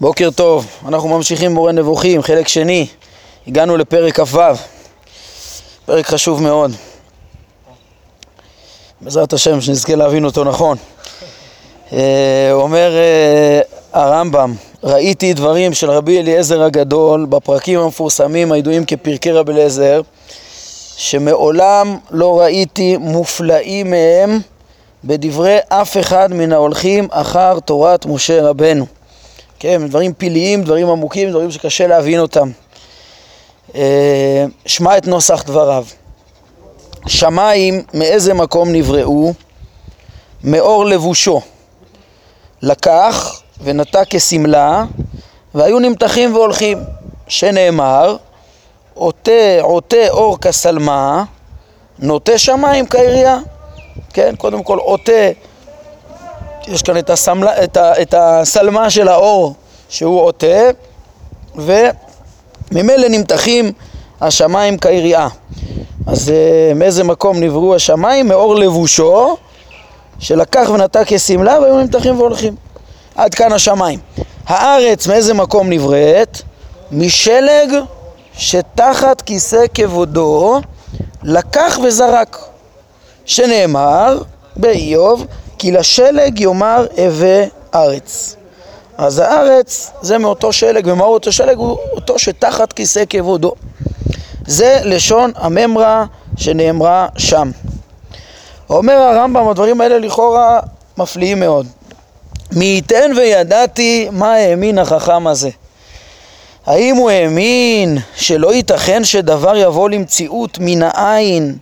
[0.00, 2.86] בוקר טוב, אנחנו ממשיכים מורה נבוכים, חלק שני,
[3.46, 4.40] הגענו לפרק כ"ו,
[5.86, 6.72] פרק חשוב מאוד.
[9.00, 10.76] בעזרת השם שנזכה להבין אותו נכון.
[11.92, 13.60] אה, אומר אה,
[13.92, 14.54] הרמב"ם,
[14.84, 20.00] ראיתי דברים של רבי אליעזר הגדול בפרקים המפורסמים הידועים כפרקי רבי אליעזר,
[20.96, 24.40] שמעולם לא ראיתי מופלאים מהם
[25.04, 28.95] בדברי אף אחד מן ההולכים אחר תורת משה רבנו.
[29.58, 32.50] כן, דברים פלאיים, דברים עמוקים, דברים שקשה להבין אותם.
[33.74, 35.84] אה, שמע את נוסח דבריו.
[37.06, 39.32] שמיים מאיזה מקום נבראו?
[40.44, 41.40] מאור לבושו.
[42.62, 44.84] לקח ונטע כשמלה
[45.54, 46.78] והיו נמתחים והולכים,
[47.28, 48.16] שנאמר
[48.94, 51.24] עוטה עוטה אור כשלמה
[51.98, 53.38] נוטה שמיים כעירייה.
[54.12, 55.12] כן, קודם כל עוטה
[56.66, 59.54] יש כאן את, הסמלה, את, ה, את הסלמה של האור
[59.88, 60.70] שהוא עוטה
[61.54, 63.72] וממילא נמתחים
[64.20, 65.28] השמיים כעירייה.
[66.06, 68.28] אז uh, מאיזה מקום נבראו השמיים?
[68.28, 69.36] מאור לבושו
[70.18, 72.54] שלקח ונטע כשמלה והיו נמתחים והולכים.
[73.14, 73.98] עד כאן השמיים.
[74.46, 76.38] הארץ מאיזה מקום נבראת?
[76.92, 77.70] משלג
[78.32, 80.60] שתחת כיסא כבודו
[81.22, 82.38] לקח וזרק.
[83.24, 84.22] שנאמר
[84.56, 85.26] באיוב
[85.58, 88.36] כי לשלג יאמר הווה ארץ.
[88.98, 91.56] אז הארץ זה מאותו שלג, ומהו אותו שלג?
[91.56, 93.52] הוא אותו שתחת כיסא כבודו.
[94.46, 96.04] זה לשון הממרה
[96.36, 97.50] שנאמרה שם.
[98.70, 100.60] אומר הרמב"ם, הדברים האלה לכאורה
[100.98, 101.66] מפליאים מאוד.
[102.52, 105.50] מי ייתן וידעתי מה האמין החכם הזה.
[106.66, 111.56] האם הוא האמין שלא ייתכן שדבר יבוא למציאות מן העין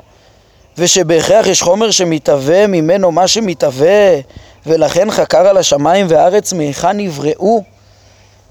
[0.78, 4.20] ושבהכרח יש חומר שמתהווה ממנו מה שמתהווה
[4.66, 7.62] ולכן חקר על השמיים והארץ מהיכן נבראו?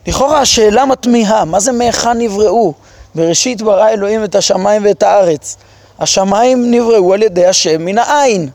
[0.08, 2.74] לכאורה השאלה מתמיהה, מה זה מהיכן נבראו?
[3.16, 5.58] בראשית ברא אלוהים את השמיים ואת הארץ.
[6.00, 8.50] השמיים נבראו על ידי השם מן העין.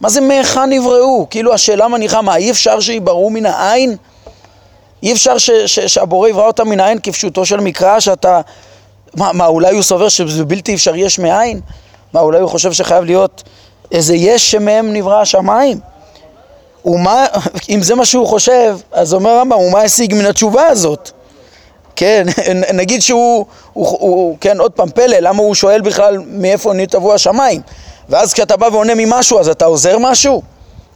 [0.00, 1.26] מה זה מהיכן נבראו?
[1.30, 3.96] כאילו השאלה מניחה, מה אי אפשר שיבראו מן העין?
[5.02, 8.40] אי אפשר ש, ש, שהבורא יברא אותם מן העין כפשוטו של מקרא שאתה...
[9.14, 11.60] מה, מה אולי הוא סובר שזה בלתי אפשרי יש מאין?
[12.12, 13.42] מה, אולי הוא חושב שחייב להיות
[13.92, 15.80] איזה יש שמהם נברא השמיים?
[16.84, 17.26] ומה,
[17.70, 21.10] אם זה מה שהוא חושב, אז אומר הרמב"ם, ומה השיג מן התשובה הזאת?
[21.96, 22.26] כן,
[22.80, 27.60] נגיד שהוא, הוא, הוא, כן, עוד פעם, פלא, למה הוא שואל בכלל מאיפה נתבעו השמיים?
[28.08, 30.42] ואז כשאתה בא ועונה ממשהו, אז אתה עוזר משהו?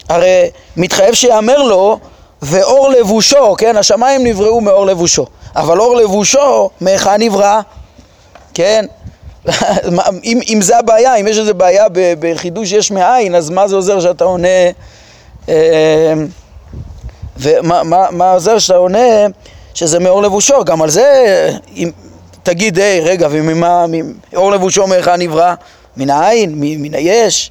[0.09, 1.99] הרי מתחייב שיאמר לו,
[2.43, 7.61] ואור לבושו, כן, השמיים נבראו מאור לבושו, אבל אור לבושו, מהיכן נברא?
[8.55, 8.87] כן,
[10.25, 14.01] אם, אם זה הבעיה, אם יש איזו בעיה בחידוש יש מאין, אז מה זה עוזר
[14.01, 14.49] שאתה עונה...
[15.49, 16.15] אה,
[17.37, 19.27] ומה מה, מה עוזר שאתה עונה
[19.75, 20.65] שזה מאור לבושו?
[20.65, 21.91] גם על זה, אם
[22.43, 23.85] תגיד, היי, רגע, וממה,
[24.33, 25.55] מאור לבושו מהיכן נברא?
[25.97, 26.53] מן העין?
[26.57, 27.51] מן היש?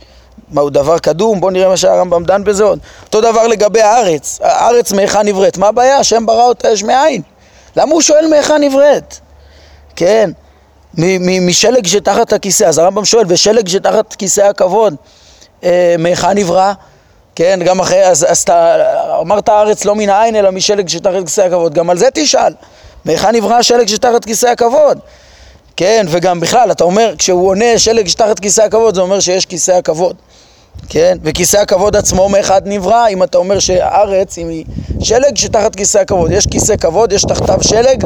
[0.51, 1.41] מה הוא דבר קדום?
[1.41, 2.79] בואו נראה מה שהרמב"ם דן בזה עוד.
[3.05, 5.57] אותו דבר לגבי הארץ, הארץ מהיכן נבראת?
[5.57, 5.97] מה הבעיה?
[5.97, 7.21] השם ברא אותה יש מאין.
[7.75, 9.15] למה הוא שואל מהיכן נבראת?
[9.95, 10.31] כן,
[11.41, 14.95] משלג שתחת הכיסא, אז הרמב"ם שואל, ושלג שתחת כיסא הכבוד,
[15.63, 16.73] אה, מהיכן נברא?
[17.35, 18.75] כן, גם אחרי, אז, אז אתה
[19.21, 22.53] אמרת הארץ לא מן העין אלא משלג שתחת כיסא הכבוד, גם על זה תשאל,
[23.05, 24.99] מהיכן נברא השלג שתחת כיסא הכבוד?
[25.75, 29.71] כן, וגם בכלל, אתה אומר, כשהוא עונה שלג שתחת כיסא הכבוד, זה אומר שיש כיסא
[29.71, 30.15] הכבוד.
[30.89, 31.17] כן?
[31.23, 34.65] וכיסא הכבוד עצמו מאחד נברא, אם אתה אומר שהארץ היא
[34.99, 36.31] שלג שתחת כיסא הכבוד.
[36.31, 38.03] יש כיסא כבוד, יש תחתיו שלג,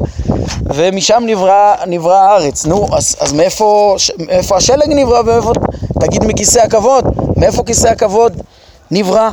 [0.73, 2.65] ומשם נברא, נברא הארץ.
[2.65, 5.51] נו, אז, אז מאיפה, מאיפה השלג נברא ומאיפה,
[5.99, 7.05] תגיד מכיסא הכבוד,
[7.37, 8.41] מאיפה כיסא הכבוד
[8.91, 9.29] נברא?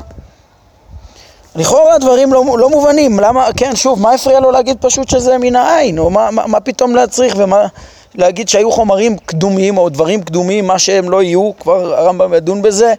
[1.56, 5.56] לכאורה הדברים לא, לא מובנים, למה, כן, שוב, מה הפריע לו להגיד פשוט שזה מן
[5.56, 7.66] העין, או מה, מה, מה פתאום להצריך ומה,
[8.14, 12.94] להגיד שהיו חומרים קדומים או דברים קדומים, מה שהם לא יהיו, כבר הרמב"ם ידון בזה,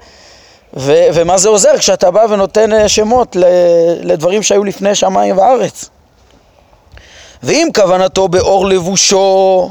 [0.78, 3.36] ו- ומה זה עוזר כשאתה בא ונותן אה, שמות
[4.02, 5.90] לדברים שהיו לפני שמיים וארץ.
[7.44, 9.70] ואם כוונתו באור לבושו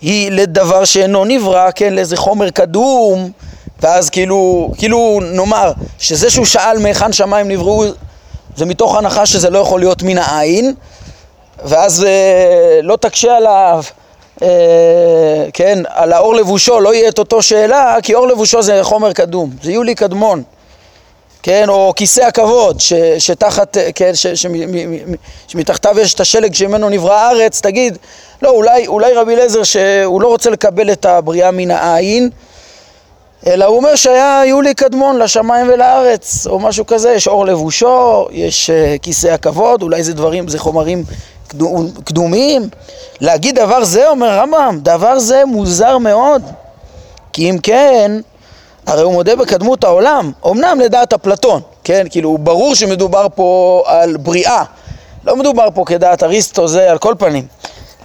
[0.00, 3.30] היא לדבר שאינו נברא, כן, לאיזה חומר קדום,
[3.80, 7.84] ואז כאילו, כאילו נאמר שזה שהוא שאל מהיכן שמיים נבראו
[8.56, 10.74] זה מתוך הנחה שזה לא יכול להיות מן העין,
[11.64, 13.82] ואז אה, לא תקשה עליו
[15.52, 19.50] כן, על האור לבושו לא יהיה את אותו שאלה, כי אור לבושו זה חומר קדום,
[19.62, 20.42] זה יולי קדמון,
[21.42, 24.46] כן, או כיסא הכבוד, ש, שתחת, כן, ש, ש,
[25.48, 27.98] שמתחתיו יש את השלג שממנו נברא הארץ, תגיד,
[28.42, 32.30] לא, אולי, אולי רבי אליעזר שהוא לא רוצה לקבל את הבריאה מן העין,
[33.46, 38.70] אלא הוא אומר שהיו לי קדמון לשמיים ולארץ, או משהו כזה, יש אור לבושו, יש
[38.70, 41.04] uh, כיסא הכבוד, אולי זה דברים, זה חומרים
[42.04, 42.68] קדומים.
[43.20, 46.42] להגיד דבר זה, אומר רמב"ם, דבר זה מוזר מאוד,
[47.32, 48.12] כי אם כן,
[48.86, 54.64] הרי הוא מודה בקדמות העולם, אמנם לדעת אפלטון, כן, כאילו ברור שמדובר פה על בריאה,
[55.24, 57.46] לא מדובר פה כדעת אריסטו זה על כל פנים.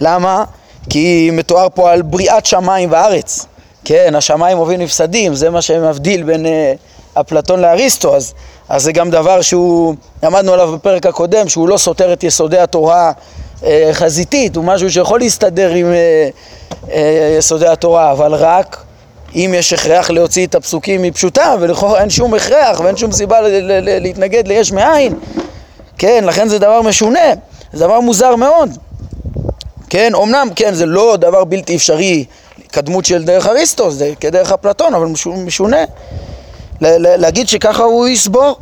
[0.00, 0.44] למה?
[0.90, 3.46] כי מתואר פה על בריאת שמיים וארץ.
[3.88, 8.34] כן, השמיים הוביל נפסדים, זה מה שמבדיל בין uh, אפלטון לאריסטו, אז,
[8.68, 13.12] אז זה גם דבר שהוא, למדנו עליו בפרק הקודם, שהוא לא סותר את יסודי התורה
[13.60, 16.90] uh, חזיתית, הוא משהו שיכול להסתדר עם uh,
[17.38, 18.82] יסודי התורה, אבל רק
[19.34, 23.38] אם יש הכרח להוציא את הפסוקים מפשוטה, ולכאורה אין שום הכרח ואין שום סיבה
[24.00, 25.14] להתנגד ליש מאין,
[25.98, 27.30] כן, לכן זה דבר משונה,
[27.72, 28.70] זה דבר מוזר מאוד.
[29.90, 32.24] כן, אמנם, כן, זה לא דבר בלתי אפשרי,
[32.72, 35.06] כדמות של דרך אריסטו, זה כדרך אפלטון, אבל
[35.44, 35.84] משונה.
[36.80, 38.56] להגיד שככה הוא יסבור.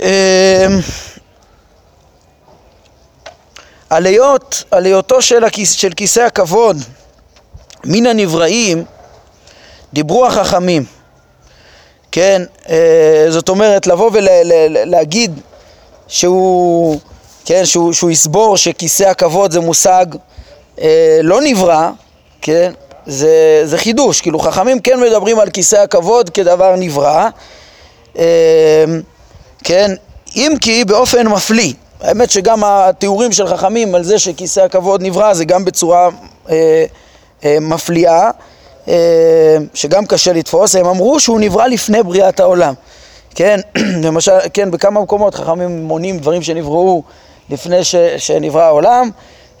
[0.00, 0.06] אמ,
[3.90, 6.76] על היות, היותו של, הכיס, של כיסא הכבוד
[7.84, 8.84] מן הנבראים,
[9.92, 10.84] דיברו החכמים.
[12.12, 15.40] כן, אה, זאת אומרת, לבוא ולהגיד
[16.08, 17.00] שהוא,
[17.46, 20.06] כן, שהוא, שהוא יסבור שכיסא הכבוד זה מושג
[20.80, 21.90] אה, לא נברא,
[22.42, 22.72] כן,
[23.06, 27.28] זה, זה חידוש, כאילו חכמים כן מדברים על כיסא הכבוד כדבר נברא,
[28.18, 28.84] אה,
[29.64, 29.90] כן,
[30.36, 31.72] אם כי באופן מפליא.
[32.00, 36.08] האמת שגם התיאורים של חכמים על זה שכיסא הכבוד נברא זה גם בצורה
[36.50, 36.84] אה,
[37.44, 38.30] אה, מפליאה,
[38.88, 42.74] אה, שגם קשה לתפוס, הם אמרו שהוא נברא לפני בריאת העולם.
[43.34, 43.60] כן,
[44.04, 47.02] למשל, כן, בכמה מקומות חכמים מונים דברים שנבראו
[47.50, 49.10] לפני ש, שנברא העולם,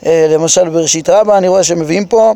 [0.06, 2.34] אה, למשל בראשית רבה אני רואה שמביאים פה,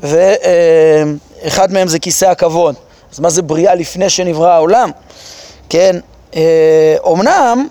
[0.00, 2.74] ואחד מהם זה כיסא הכבוד.
[3.12, 4.90] אז מה זה בריאה לפני שנברא העולם?
[5.68, 5.96] כן,
[7.04, 7.68] אומנם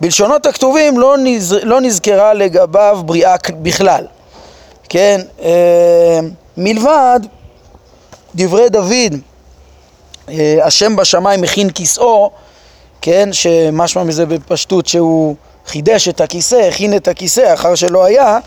[0.00, 4.06] בלשונות הכתובים לא, נז, לא נזכרה לגביו בריאה בכלל,
[4.88, 5.20] כן,
[6.56, 7.20] מלבד
[8.34, 9.14] דברי דוד,
[10.28, 12.30] אה, השם בשמיים מכין כיסאו,
[13.00, 15.36] כן, שמשמע מזה בפשטות שהוא
[15.66, 18.38] חידש את הכיסא, הכין את הכיסא אחר שלא היה,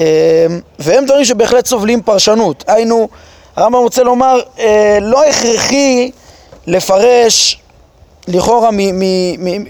[0.00, 0.46] אה,
[0.78, 2.64] והם דברים שבהחלט סובלים פרשנות.
[2.66, 3.08] היינו,
[3.56, 6.10] הרמב"ם רוצה לומר, אה, לא הכרחי
[6.66, 7.60] לפרש
[8.28, 8.70] לכאורה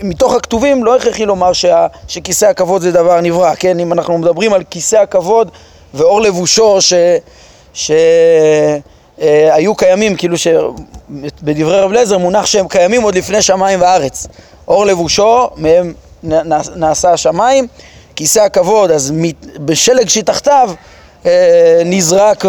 [0.02, 3.80] מתוך הכתובים לא הכרחי לומר שה, שכיסא הכבוד זה דבר נברא, כן?
[3.80, 5.50] אם אנחנו מדברים על כיסא הכבוד
[5.94, 6.92] ואור לבושו ש...
[7.74, 7.90] ש...
[9.20, 14.26] אה, היו קיימים, כאילו שבדברי רב לזר מונח שהם קיימים עוד לפני שמיים וארץ.
[14.68, 15.94] אור לבושו, מהם
[16.76, 17.66] נעשה השמיים,
[18.16, 19.12] כיסא הכבוד, אז
[19.58, 20.70] בשלג שתחתיו
[21.26, 22.44] אה, נזרק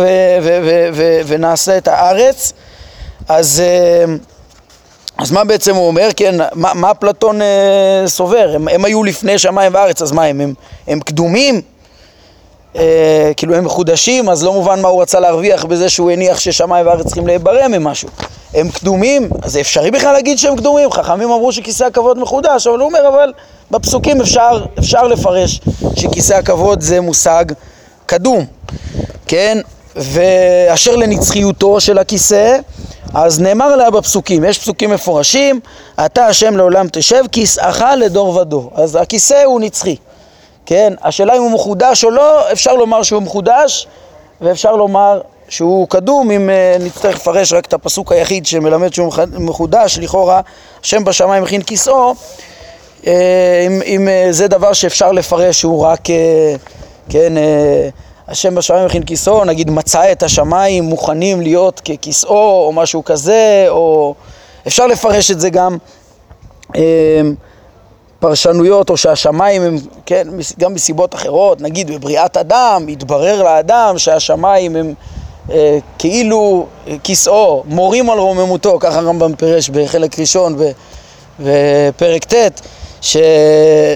[1.26, 2.54] ונעשה את הארץ.
[3.28, 4.14] אז, אה,
[5.18, 6.10] אז מה בעצם הוא אומר?
[6.16, 7.40] כן, מה, מה אפלטון
[8.06, 8.52] סובר?
[8.56, 10.42] הם, הם היו לפני שמיים וארץ, אז מה הם?
[10.42, 10.54] הם,
[10.88, 11.62] הם קדומים?
[12.76, 16.88] אה, כאילו הם מחודשים, אז לא מובן מה הוא רצה להרוויח בזה שהוא הניח ששמיים
[16.88, 18.10] וארץ צריכים להיברא ממשהו.
[18.54, 20.92] הם קדומים, אז זה אפשרי בכלל להגיד שהם קדומים?
[20.92, 23.34] חכמים אמרו שכיסא הכבוד מחודש, אבל הוא אומר, אבל
[23.72, 25.62] בפסוקים אפשר, אפשר לפרש
[25.96, 27.46] שכיסא הכבוד זה מושג
[28.06, 28.46] קדום,
[29.28, 29.58] כן?
[29.96, 32.58] ואשר לנצחיותו של הכיסא,
[33.14, 35.60] אז נאמר עליה בפסוקים, יש פסוקים מפורשים,
[36.06, 38.72] אתה השם לעולם תשב, כיסאך לדור ודור.
[38.76, 39.96] אז הכיסא הוא נצחי.
[40.66, 40.94] כן?
[41.02, 43.88] השאלה אם הוא מחודש או לא, אפשר לומר שהוא מחודש
[44.42, 50.00] ואפשר לומר שהוא קדום אם uh, נצטרך לפרש רק את הפסוק היחיד שמלמד שהוא מחודש,
[50.00, 50.42] לכאורה
[50.84, 52.14] השם בשמיים הכין כיסאו,
[53.02, 53.06] uh,
[53.68, 56.12] אם, אם uh, זה דבר שאפשר לפרש שהוא רק, uh,
[57.10, 63.04] כן, uh, השם בשמיים הכין כיסאו, נגיד מצא את השמיים מוכנים להיות ככיסאו או משהו
[63.04, 64.16] כזה, או
[64.68, 65.78] אפשר לפרש את זה גם
[66.68, 66.78] uh,
[68.22, 70.28] פרשנויות או שהשמיים הם, כן,
[70.60, 74.94] גם מסיבות אחרות, נגיד בבריאת אדם, התברר לאדם שהשמיים הם
[75.52, 80.56] אה, כאילו אה, כיסאו, מורים על רוממותו, ככה הרמב"ם פירש בחלק ראשון
[81.40, 82.62] בפרק ט',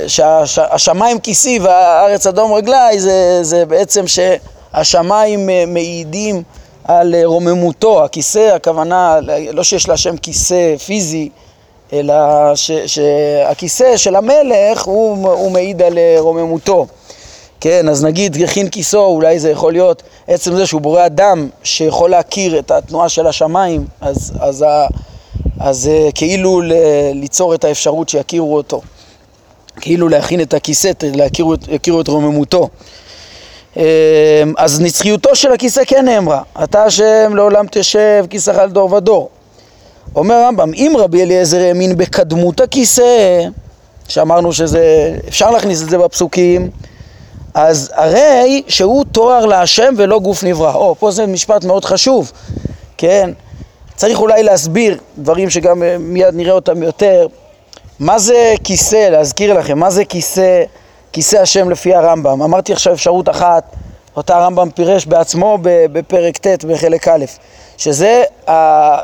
[0.07, 6.43] שהשמיים כיסי והארץ אדום רגליי זה, זה בעצם שהשמיים אה, מעידים
[6.83, 9.19] על אה, רוממותו, הכיסא, הכוונה,
[9.53, 11.29] לא שיש להשם כיסא פיזי
[11.93, 12.15] אלא
[12.55, 16.87] ש, שהכיסא של המלך הוא, הוא מעיד על אה, רוממותו.
[17.59, 22.09] כן, אז נגיד הכין כיסו, אולי זה יכול להיות עצם זה שהוא בורא אדם שיכול
[22.09, 24.65] להכיר את התנועה של השמיים, אז, אז,
[25.59, 26.61] אז אה, כאילו
[27.13, 28.81] ליצור את האפשרות שיכירו אותו.
[29.81, 31.53] כאילו להכין את הכיסא, להכירו,
[32.01, 32.69] את רוממותו.
[34.57, 39.29] אז נצחיותו של הכיסא כן נאמרה, אתה השם לעולם תשב כיסאך על דור ודור.
[40.15, 43.41] אומר הרמב"ם, אם רבי אליעזר האמין בקדמות הכיסא,
[44.07, 46.69] שאמרנו שזה, אפשר להכניס את זה בפסוקים,
[47.53, 50.73] אז הרי שהוא תואר להשם ולא גוף נברא.
[50.73, 52.31] או, פה זה משפט מאוד חשוב,
[52.97, 53.31] כן?
[53.95, 57.27] צריך אולי להסביר דברים שגם אה, מיד נראה אותם יותר.
[57.99, 60.63] מה זה כיסא, להזכיר לכם, מה זה כיסא,
[61.11, 62.41] כיסא השם לפי הרמב"ם?
[62.41, 63.75] אמרתי עכשיו אפשרות אחת,
[64.17, 67.25] אותה הרמב"ם פירש בעצמו בפרק ט' בחלק א',
[67.77, 68.23] שזה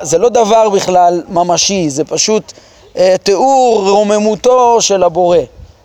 [0.01, 2.53] זה לא דבר בכלל ממשי, זה פשוט
[2.97, 5.37] אה, תיאור רוממותו של הבורא,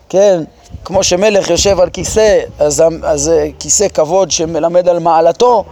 [0.09, 0.43] כן?
[0.85, 5.63] כמו שמלך יושב על כיסא, אז, אז אה, כיסא כבוד שמלמד על מעלתו,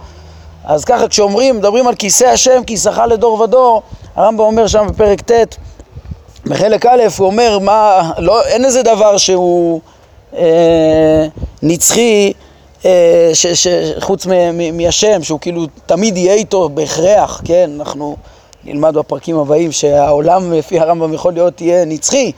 [0.64, 3.82] אז ככה כשאומרים, מדברים על כיסא השם, כיסאך לדור ודור,
[4.16, 5.56] הרמב"ם אומר שם בפרק ט',
[6.46, 9.80] בחלק א', הוא אומר, מה, לא, אין איזה דבר שהוא
[10.36, 11.26] אה,
[11.62, 12.32] נצחי
[12.82, 13.66] ש, ש,
[14.00, 14.26] חוץ
[14.72, 18.16] מהשם, שהוא כאילו תמיד יהיה איתו בהכרח, כן, אנחנו
[18.64, 22.32] נלמד בפרקים הבאים שהעולם לפי הרמב"ם יכול להיות יהיה נצחי,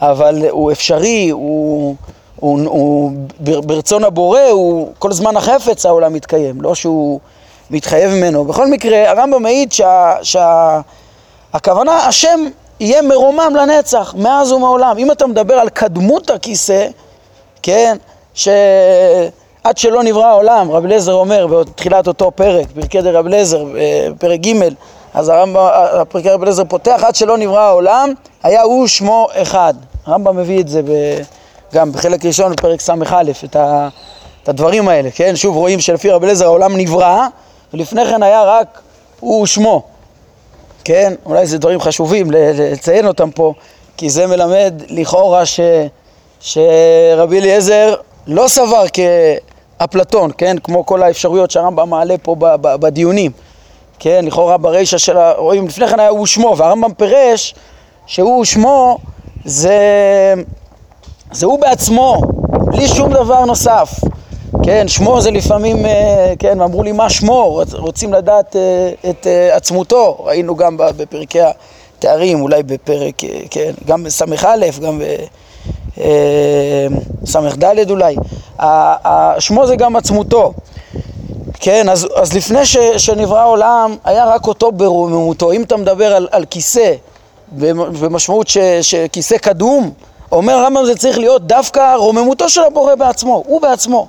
[0.00, 1.94] אבל הוא אפשרי, הוא,
[2.36, 7.20] הוא, הוא ברצון הבורא, הוא כל זמן החפץ העולם מתקיים, לא שהוא
[7.70, 8.44] מתחייב ממנו.
[8.44, 9.72] בכל מקרה, הרמב"ם מעיד
[10.22, 12.40] שהכוונה, שה, השם
[12.80, 14.98] יהיה מרומם לנצח, מאז ומעולם.
[14.98, 16.86] אם אתה מדבר על קדמות הכיסא,
[17.62, 17.96] כן,
[19.64, 24.08] שעד שלא נברא העולם, רב אליעזר אומר בתחילת אותו פרק, פרקי דה רב אליעזר, אה,
[24.18, 24.52] פרק ג',
[25.14, 25.68] אז הרמב"ם,
[26.08, 29.74] פרקי רב אליעזר פותח, עד שלא נברא העולם, היה הוא שמו אחד.
[30.06, 30.88] הרמב"ם מביא את זה ב,
[31.74, 32.94] גם בחלק ראשון, בפרק ס"א,
[33.44, 33.56] את,
[34.42, 35.36] את הדברים האלה, כן?
[35.36, 37.26] שוב רואים שלפי רב אליעזר העולם נברא,
[37.74, 38.80] ולפני כן היה רק
[39.20, 39.82] הוא שמו.
[40.84, 41.14] כן?
[41.26, 43.52] אולי זה דברים חשובים לציין אותם פה,
[43.96, 45.60] כי זה מלמד לכאורה ש,
[46.40, 47.94] שרבי אליעזר
[48.26, 48.88] לא סבר
[49.78, 50.56] כאפלטון, כן?
[50.58, 53.30] כמו כל האפשרויות שהרמב"ם מעלה פה בדיונים.
[53.98, 55.32] כן, לכאורה ברישא של ה...
[55.32, 57.54] רואים, לפני כן היה הוא שמו, והרמב"ם פירש
[58.06, 58.98] שהוא שמו
[59.44, 59.78] זה,
[61.32, 62.20] זה הוא בעצמו,
[62.66, 63.90] בלי שום דבר נוסף.
[64.62, 69.56] כן, שמו זה לפעמים, אה, כן, אמרו לי מה שמו, רוצים לדעת אה, את אה,
[69.56, 73.14] עצמותו, ראינו גם בפרקי התארים, אולי בפרק,
[73.50, 74.26] כן, גם בס"א,
[74.82, 75.02] גם
[77.22, 78.16] בס"ד אולי,
[79.38, 80.52] שמו זה גם עצמותו,
[81.60, 86.28] כן, אז, אז לפני ש, שנברא העולם היה רק אותו ברוממותו, אם אתה מדבר על,
[86.30, 86.94] על כיסא,
[88.00, 89.90] במשמעות ש, שכיסא קדום,
[90.32, 94.06] אומר הרמב"ם זה צריך להיות דווקא רוממותו של הבורא בעצמו, הוא בעצמו.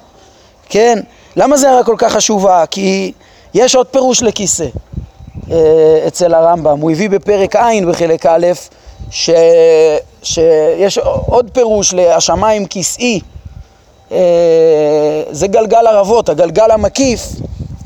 [0.70, 1.00] כן?
[1.36, 2.66] למה זה היה כל כך חשובה?
[2.72, 3.12] כי
[3.54, 4.66] יש עוד פירוש לכיסא
[6.08, 8.48] אצל הרמב"ם, הוא הביא בפרק ע' בחלק א',
[9.12, 9.30] ש...
[10.24, 13.20] שיש עוד פירוש להשמיים כיסאי,
[14.12, 17.22] אה, זה גלגל ערבות, הגלגל המקיף,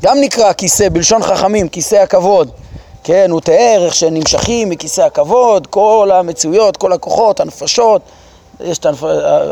[0.02, 2.50] גם נקרא כיסא, בלשון חכמים, כיסא הכבוד.
[3.04, 8.02] כן, הוא תיאר איך שנמשכים מכיסא הכבוד, כל המצויות, כל הכוחות, הנפשות,
[8.64, 8.86] יש את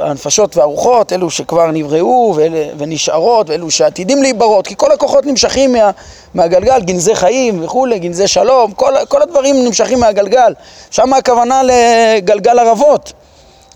[0.03, 2.37] הנפשות והרוחות, אלו שכבר נבראו
[2.79, 5.91] ונשארות, ואלו שעתידים להיברות, כי כל הכוחות נמשכים מה,
[6.35, 10.55] מהגלגל, גנזי חיים וכולי, גנזי שלום, כל, כל הדברים נמשכים מהגלגל.
[10.91, 13.13] שם הכוונה לגלגל ערבות,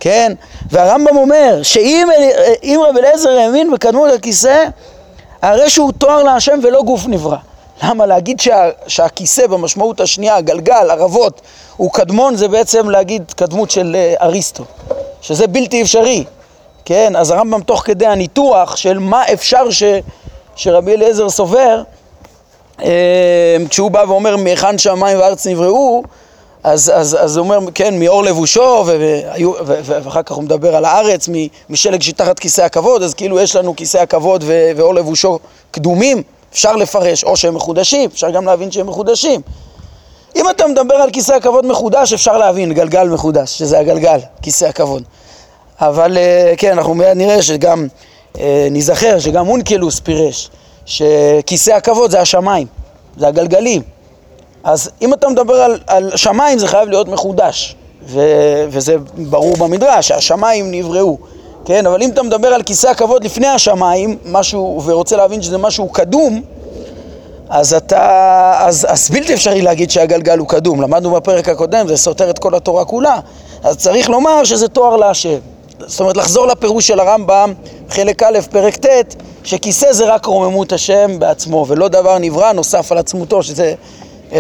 [0.01, 0.33] כן?
[0.71, 4.65] והרמב"ם אומר שאם רב אליעזר האמין בקדמות הכיסא,
[5.43, 7.37] הרי שהוא תואר להשם ולא גוף נברא.
[7.83, 11.41] למה להגיד שה, שהכיסא במשמעות השנייה, הגלגל, ערבות,
[11.77, 14.65] הוא קדמון, זה בעצם להגיד קדמות של אה, אריסטו.
[15.21, 16.25] שזה בלתי אפשרי,
[16.85, 17.17] כן?
[17.17, 19.83] אז הרמב"ם תוך כדי הניתוח של מה אפשר ש,
[20.57, 21.83] שרבי אליעזר סובר,
[22.83, 26.03] אה, כשהוא בא ואומר מהיכן שהמים והארץ נבראו,
[26.65, 28.85] אז, אז, אז הוא אומר, כן, מאור לבושו,
[29.65, 31.29] ואחר כך הוא מדבר על הארץ,
[31.71, 34.45] משלג שתחת כיסא הכבוד, אז כאילו יש לנו כיסא הכבוד
[34.77, 35.39] ואור לבושו
[35.71, 39.41] קדומים, אפשר לפרש, או שהם מחודשים, אפשר גם להבין שהם מחודשים.
[40.37, 45.03] אם אתה מדבר על כיסא הכבוד מחודש, אפשר להבין, גלגל מחודש, שזה הגלגל, כיסא הכבוד.
[45.81, 47.87] אבל אה, כן, אנחנו מיד נראה שגם,
[48.39, 50.51] אה, ניזכר שגם אונקלוס פירש
[50.87, 52.67] שכיסא הכבוד זה השמיים,
[53.17, 53.83] זה הגלגלים.
[54.65, 58.21] אז אם אתה מדבר על, על שמיים זה חייב להיות מחודש, ו,
[58.69, 61.19] וזה ברור במדרש, שהשמיים נבראו,
[61.65, 61.87] כן?
[61.87, 66.43] אבל אם אתה מדבר על כיסא הכבוד לפני השמיים, משהו, ורוצה להבין שזה משהו קדום,
[67.49, 72.31] אז אתה, אז, אז בלתי אפשרי להגיד שהגלגל הוא קדום, למדנו בפרק הקודם, זה סותר
[72.31, 73.19] את כל התורה כולה,
[73.63, 75.39] אז צריך לומר שזה תואר להשם.
[75.87, 77.53] זאת אומרת, לחזור לפירוש של הרמב"ם,
[77.91, 79.15] חלק א', פרק ט',
[79.45, 83.75] שכיסא זה רק רוממות השם בעצמו, ולא דבר נברא נוסף על עצמותו, שזה,
[84.33, 84.39] אה,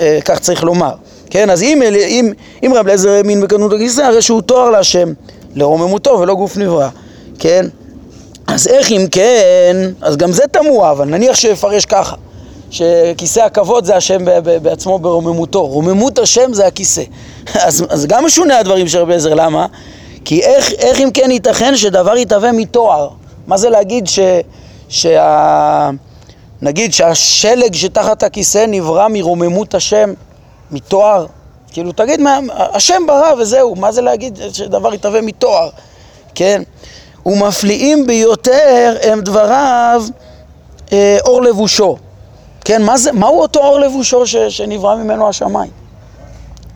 [0.00, 0.92] אה, כך צריך לומר.
[1.30, 2.32] כן, אז אם, אם,
[2.66, 5.12] אם רב אליעזר האמין בקדמות הכיסא, הרי שהוא תואר להשם,
[5.54, 6.88] לרוממותו ולא גוף נברא,
[7.38, 7.66] כן?
[8.46, 12.16] אז איך אם כן, אז גם זה תמוה, אבל נניח שיפרש ככה,
[12.70, 14.24] שכיסא הכבוד זה השם
[14.62, 17.02] בעצמו ברוממותו, רוממות השם זה הכיסא.
[17.66, 19.66] אז, אז גם משונה הדברים של רבי עזר, למה?
[20.24, 23.08] כי איך, איך אם כן ייתכן שדבר יתהווה מתואר?
[23.46, 24.18] מה זה להגיד ש...
[24.88, 25.90] שה...
[26.62, 30.12] נגיד שהשלג שתחת הכיסא נברא מרוממות השם,
[30.70, 31.26] מתואר?
[31.78, 35.68] כאילו, תגיד, מה, השם ברא וזהו, מה זה להגיד שדבר יתהווה מתואר?
[36.34, 36.62] כן?
[37.26, 40.02] ומפליאים ביותר הם דבריו
[40.92, 41.96] אה, אור לבושו.
[42.64, 45.70] כן, מה זה, מהו אותו אור לבושו ש, שנברא ממנו השמיים?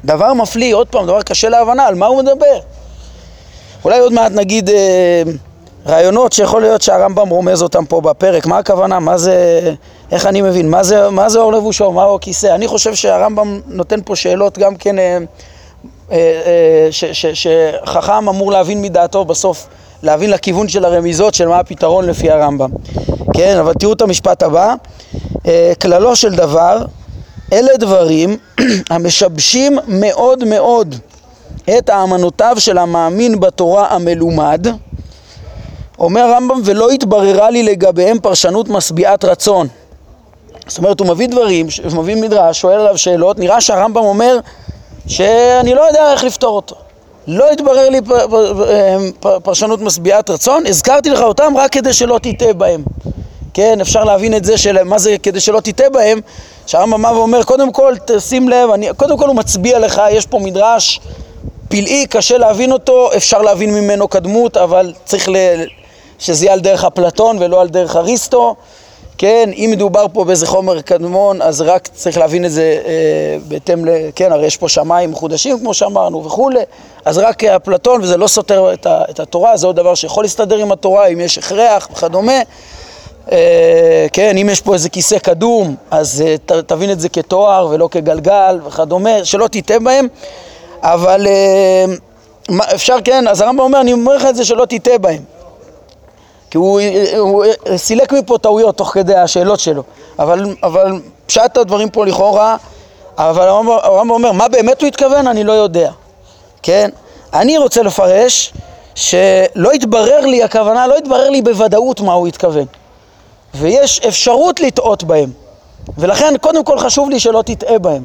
[0.05, 2.61] דבר מפליא, עוד פעם, דבר קשה להבנה, על מה הוא מדבר?
[3.85, 5.23] אולי עוד מעט נגיד אה,
[5.87, 9.61] רעיונות שיכול להיות שהרמב"ם רומז אותם פה בפרק, מה הכוונה, מה זה,
[10.13, 12.55] איך אני מבין, מה זה, מה זה אור לבושו, מהו הכיסא?
[12.55, 15.19] אני חושב שהרמב"ם נותן פה שאלות גם כן, אה,
[16.13, 16.89] אה, אה,
[17.35, 19.67] שחכם אמור להבין מדעתו בסוף,
[20.03, 22.71] להבין לכיוון של הרמיזות של מה הפתרון לפי הרמב"ם.
[23.35, 24.75] כן, אבל תראו את המשפט הבא,
[25.47, 26.85] אה, כללו של דבר,
[27.53, 28.37] אלה דברים
[28.91, 30.95] המשבשים מאוד מאוד
[31.79, 34.67] את האמנותיו של המאמין בתורה המלומד,
[36.03, 39.69] אומר הרמב"ם, ולא התבררה לי לגביהם פרשנות משביעת רצון.
[40.67, 44.39] זאת אומרת, הוא מביא דברים, הוא מביא מדרש, שואל עליו שאלות, נראה שהרמב"ם אומר
[45.09, 46.75] שאני לא יודע איך לפתור אותו.
[47.27, 48.01] לא התברר לי
[49.43, 52.83] פרשנות משביעת רצון, הזכרתי לך אותם רק כדי שלא תטעה בהם.
[53.55, 56.21] כן, אפשר להבין את זה של מה זה כדי שלא תטעה בהם,
[56.67, 60.39] שהרמב"ם בא ואומר, קודם כל תשים לב, אני, קודם כל הוא מצביע לך, יש פה
[60.39, 61.01] מדרש
[61.69, 65.37] פלאי, קשה להבין אותו, אפשר להבין ממנו קדמות, אבל צריך ל...
[66.23, 68.55] שזה יהיה על דרך אפלטון ולא על דרך אריסטו.
[69.19, 72.93] כן, אם מדובר פה באיזה חומר קדמון, אז רק צריך להבין את זה אה,
[73.49, 73.91] בהתאם ל...
[74.15, 76.61] כן, הרי יש פה שמיים מחודשים, כמו שאמרנו, וכולי,
[77.05, 80.57] אז רק אפלטון, וזה לא סותר את, ה, את התורה, זה עוד דבר שיכול להסתדר
[80.57, 82.41] עם התורה, אם יש הכרח וכדומה.
[83.33, 87.69] אה, כן, אם יש פה איזה כיסא קדום, אז אה, ת, תבין את זה כתואר
[87.71, 90.07] ולא כגלגל וכדומה, שלא תטעה בהם,
[90.83, 91.85] אבל אה,
[92.75, 95.42] אפשר, כן, אז הרמב"ם אומר, אני אומר לך את זה שלא תטעה בהם.
[96.53, 96.81] כי הוא,
[97.19, 97.45] הוא
[97.77, 99.83] סילק מפה טעויות תוך כדי השאלות שלו,
[100.19, 102.57] אבל, אבל פשט הדברים פה לכאורה,
[103.19, 105.27] אבל הרמב"ם אומר, מה באמת הוא התכוון?
[105.27, 105.91] אני לא יודע,
[106.63, 106.91] כן?
[107.33, 108.53] אני רוצה לפרש
[108.95, 112.67] שלא התברר לי, הכוונה לא התברר לי בוודאות מה הוא התכוון,
[113.55, 115.31] ויש אפשרות לטעות בהם,
[115.99, 118.05] ולכן קודם כל חשוב לי שלא תטעה בהם,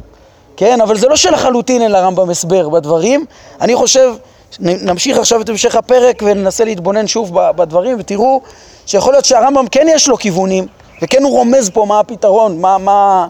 [0.58, 0.82] כן?
[0.82, 3.26] אבל זה לא שלחלוטין אין לרמב"ם הסבר בדברים,
[3.62, 4.14] אני חושב
[4.60, 8.42] נמשיך עכשיו את המשך הפרק וננסה להתבונן שוב בדברים ותראו
[8.86, 10.68] שיכול להיות שהרמב"ם כן יש לו כיוונים
[11.02, 13.28] וכן הוא רומז פה מה הפתרון, מה, מה,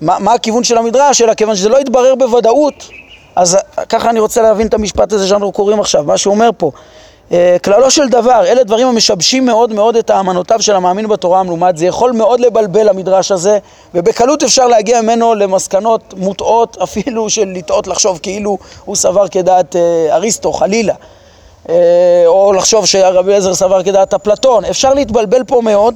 [0.00, 2.88] מה, מה הכיוון של המדרש, אלא כיוון שזה לא יתברר בוודאות.
[3.36, 6.70] אז ככה אני רוצה להבין את המשפט הזה שאנחנו קוראים עכשיו, מה שהוא אומר פה.
[6.74, 6.80] אה,
[7.64, 11.86] כללו של דבר, אלה דברים המשבשים מאוד מאוד את האמנותיו של המאמין בתורה המלומד, זה
[11.86, 13.58] יכול מאוד לבלבל המדרש הזה,
[13.94, 20.14] ובקלות אפשר להגיע ממנו למסקנות מוטעות, אפילו של לטעות לחשוב כאילו הוא סבר כדעת אה,
[20.14, 20.94] אריסטו, חלילה,
[21.68, 21.74] אה,
[22.26, 25.94] או לחשוב שרבי עזר סבר כדעת אפלטון, אפשר להתבלבל פה מאוד.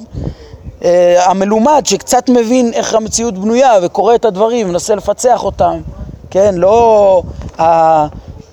[1.17, 5.79] המלומד שקצת מבין איך המציאות בנויה וקורא את הדברים, מנסה לפצח אותם,
[6.29, 7.21] כן, לא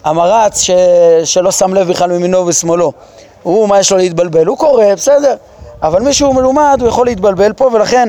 [0.04, 0.70] המרץ ש...
[1.24, 2.92] שלא שם לב בכלל מימינו ושמאלו.
[3.42, 4.46] הוא, מה יש לו להתבלבל?
[4.46, 5.34] הוא קורא, בסדר.
[5.82, 8.08] אבל מי שהוא מלומד, הוא יכול להתבלבל פה, ולכן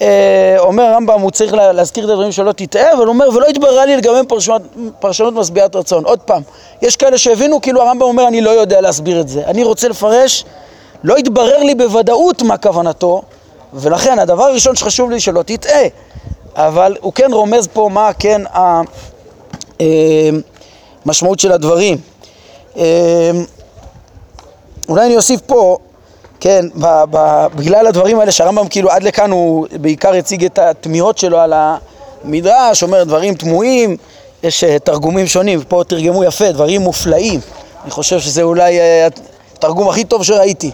[0.00, 3.86] אה, אומר הרמב"ם, הוא צריך להזכיר את הדברים שלא תטעה, אבל הוא אומר, ולא התבררה
[3.86, 4.62] לי לגבי פרשנות,
[5.00, 6.04] פרשנות משביעת רצון.
[6.04, 6.42] עוד פעם,
[6.82, 9.42] יש כאלה שהבינו, כאילו הרמב"ם אומר, אני לא יודע להסביר את זה.
[9.46, 10.44] אני רוצה לפרש,
[11.04, 13.22] לא התברר לי בוודאות מה כוונתו,
[13.74, 15.82] ולכן הדבר הראשון שחשוב לי שלא תטעה.
[16.54, 18.80] אבל הוא כן רומז פה מה כן ה...
[19.80, 20.30] אה,
[21.08, 21.96] המשמעות של הדברים.
[22.76, 22.82] אמ,
[24.88, 25.76] אולי אני אוסיף פה,
[26.40, 31.18] כן, ב, ב, בגלל הדברים האלה שהרמב"ם כאילו עד לכאן הוא בעיקר הציג את התמיהות
[31.18, 31.52] שלו על
[32.24, 33.96] המדרש, אומר דברים תמוהים,
[34.42, 37.40] יש אה, תרגומים שונים, פה תרגמו יפה, דברים מופלאים,
[37.82, 39.08] אני חושב שזה אולי אה,
[39.54, 40.70] התרגום הכי טוב שראיתי,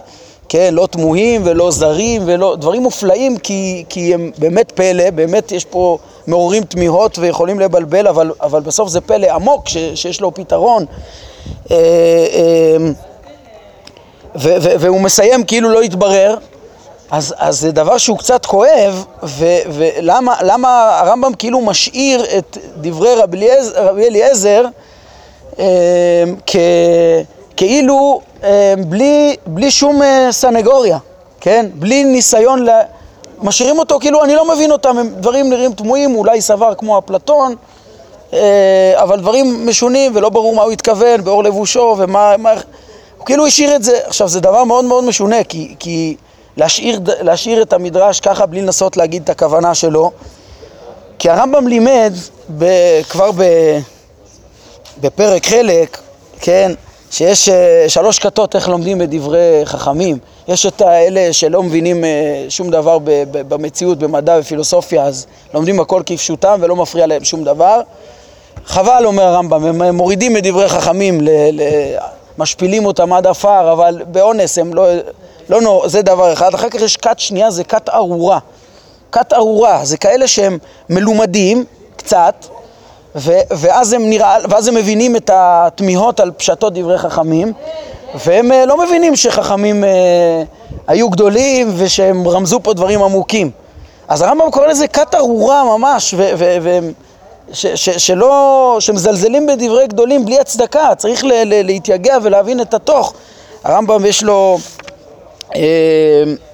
[0.49, 5.65] כן, לא תמוהים ולא זרים ולא, דברים מופלאים כי, כי הם באמת פלא, באמת יש
[5.65, 10.85] פה מעוררים תמיהות ויכולים לבלבל, אבל, אבל בסוף זה פלא עמוק ש, שיש לו פתרון.
[11.71, 11.75] אה,
[12.33, 12.77] אה,
[14.35, 16.35] ו, ו, והוא מסיים כאילו לא יתברר,
[17.11, 23.15] אז, אז זה דבר שהוא קצת כואב, ו, ולמה הרמב"ם כאילו משאיר את דברי
[23.75, 24.65] רבי אליעזר
[25.59, 26.55] אה, כ,
[27.57, 28.21] כאילו
[28.87, 30.97] בלי, בלי שום סנגוריה,
[31.41, 31.65] כן?
[31.73, 32.65] בלי ניסיון
[33.41, 37.55] משאירים אותו כאילו אני לא מבין אותם, הם דברים נראים תמוהים, אולי סבר כמו אפלטון,
[38.33, 42.37] אה, אבל דברים משונים ולא ברור מה הוא התכוון, באור לבושו ומה...
[42.37, 42.53] מה,
[43.17, 46.15] הוא כאילו השאיר את זה, עכשיו זה דבר מאוד מאוד משונה, כי, כי
[46.57, 50.11] להשאיר, להשאיר את המדרש ככה בלי לנסות להגיד את הכוונה שלו,
[51.19, 52.13] כי הרמב"ם לימד
[52.57, 52.65] ב,
[53.09, 53.43] כבר ב,
[55.01, 55.97] בפרק חלק,
[56.41, 56.71] כן,
[57.15, 60.17] שיש אה, שלוש כתות איך לומדים בדברי חכמים.
[60.47, 62.97] יש את האלה שלא מבינים אה, שום דבר
[63.31, 67.81] במציאות, במדע ופילוסופיה, אז לומדים הכל כפשוטם ולא מפריע להם שום דבר.
[68.65, 71.21] חבל, אומר הרמב"ם, הם מורידים את דברי חכמים,
[72.37, 74.87] משפילים אותם עד עפר, אבל באונס הם לא...
[75.49, 76.53] לא נו, זה דבר אחד.
[76.53, 78.39] אחר כך יש כת שנייה, זה כת ארורה.
[79.11, 80.57] כת ארורה, זה כאלה שהם
[80.89, 82.45] מלומדים קצת,
[83.15, 87.53] ו- ואז, הם נראה, ואז הם מבינים את התמיהות על פשטות דברי חכמים,
[88.25, 89.87] והם uh, לא מבינים שחכמים uh,
[90.87, 93.51] היו גדולים ושהם רמזו פה דברים עמוקים.
[94.07, 96.79] אז הרמב"ם קורא לזה כת ארורה ממש, ו- ו- ו-
[97.53, 103.13] ש- ש- שלא, שמזלזלים בדברי גדולים בלי הצדקה, צריך ל- ל- להתייגע ולהבין את התוך.
[103.63, 104.57] הרמב"ם יש לו
[105.55, 105.61] אה,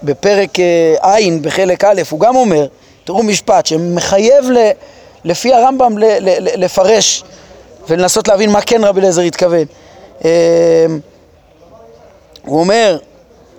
[0.03, 2.65] בפרק אה, ע' בחלק א', הוא גם אומר,
[3.03, 4.71] תראו משפט, שמחייב ל-
[5.25, 7.23] לפי הרמב"ם ל- ל- לפרש
[7.89, 9.65] ולנסות להבין מה כן רבי אליעזר התכוון.
[10.25, 10.85] אה,
[12.45, 12.97] הוא אומר,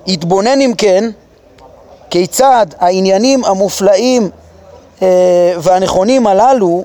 [0.07, 1.11] התבונן אם כן,
[2.11, 4.31] כיצד העניינים המופלאים
[5.03, 5.09] אה,
[5.59, 6.85] והנכונים הללו,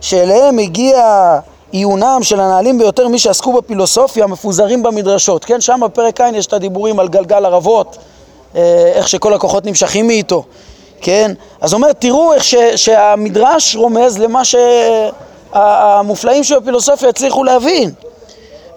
[0.00, 1.38] שאליהם הגיע
[1.72, 5.60] עיונם של הנעלים ביותר מי שעסקו בפילוסופיה מפוזרים במדרשות, כן?
[5.60, 7.98] שם בפרק ע' יש את הדיבורים על גלגל ערבות,
[8.56, 10.44] אה, איך שכל הכוחות נמשכים מאיתו,
[11.00, 11.32] כן?
[11.60, 17.90] אז אומר, תראו איך ש, שהמדרש רומז למה שהמופלאים של הפילוסופיה הצליחו להבין.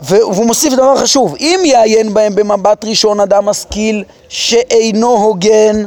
[0.02, 5.86] והוא מוסיף דבר חשוב, אם יעיין בהם במבט ראשון אדם משכיל שאינו הוגן,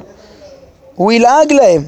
[0.94, 1.84] הוא ילעג להם,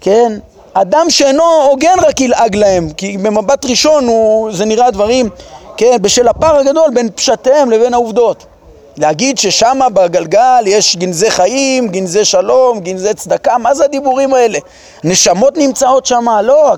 [0.00, 0.32] כן?
[0.74, 5.28] אדם שאינו הוגן רק ילעג להם, כי במבט ראשון הוא, זה נראה דברים,
[5.76, 8.44] כן, בשל הפער הגדול בין פשטיהם לבין העובדות.
[8.96, 14.58] להגיד ששם בגלגל יש גנזי חיים, גנזי שלום, גנזי צדקה, מה זה הדיבורים האלה?
[15.04, 16.26] נשמות נמצאות שם?
[16.42, 16.74] לא,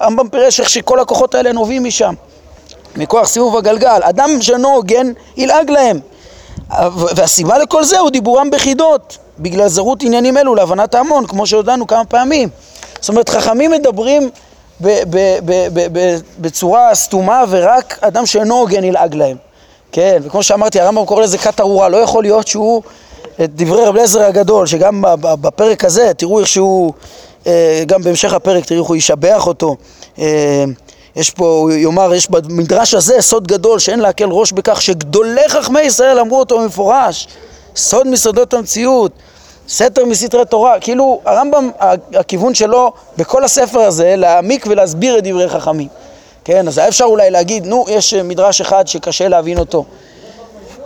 [0.00, 2.14] הרמב"ם פירש איך שכל הכוחות האלה נובעים משם,
[2.96, 4.00] מכוח סיבוב הגלגל.
[4.02, 6.00] אדם שאינו הוגן ילעג להם.
[7.16, 12.04] והסיבה לכל זה הוא דיבורם בחידות, בגלל זרות עניינים אלו להבנת ההמון, כמו שהודענו כמה
[12.04, 12.48] פעמים.
[13.00, 14.30] זאת אומרת, חכמים מדברים
[16.38, 19.47] בצורה סתומה ורק אדם שאינו הוגן ילעג להם.
[19.92, 22.82] כן, וכמו שאמרתי, הרמב"ם קורא לזה כת ארורה, לא יכול להיות שהוא,
[23.44, 26.92] את דברי רב אליעזר הגדול, שגם בפרק הזה, תראו איך שהוא,
[27.46, 29.76] אה, גם בהמשך הפרק, תראו איך הוא ישבח אותו.
[30.18, 30.64] אה,
[31.16, 35.80] יש פה, הוא יאמר, יש במדרש הזה סוד גדול שאין להקל ראש בכך שגדולי חכמי
[35.80, 37.28] ישראל אמרו אותו במפורש,
[37.76, 39.12] סוד מסודות המציאות.
[39.68, 41.70] סתר מסתרי תורה, כאילו הרמב"ם,
[42.14, 45.88] הכיוון שלו בכל הספר הזה להעמיק ולהסביר את דברי חכמים.
[46.44, 49.84] כן, אז אפשר אולי להגיד, נו, יש מדרש אחד שקשה להבין אותו.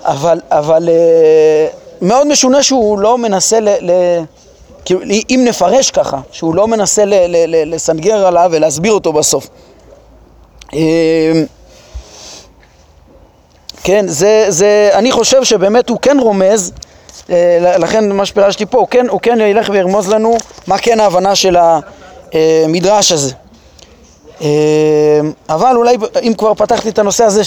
[0.05, 1.67] אבל, אבל אה,
[2.03, 3.91] מאוד משונה שהוא לא מנסה, ל, ל,
[4.85, 9.49] כאילו, אם נפרש ככה, שהוא לא מנסה ל, ל, ל, לסנגר עליו ולהסביר אותו בסוף.
[10.75, 11.33] אה,
[13.85, 16.73] כן, זה, זה, אני חושב שבאמת הוא כן רומז
[17.31, 20.37] אה, לכן מה שפירשתי פה, הוא כן, הוא כן ילך וירמוז לנו
[20.67, 21.57] מה כן ההבנה של
[22.33, 23.35] המדרש הזה.
[24.41, 24.47] אה,
[25.49, 27.43] אבל אולי אם כבר פתחתי את הנושא הזה,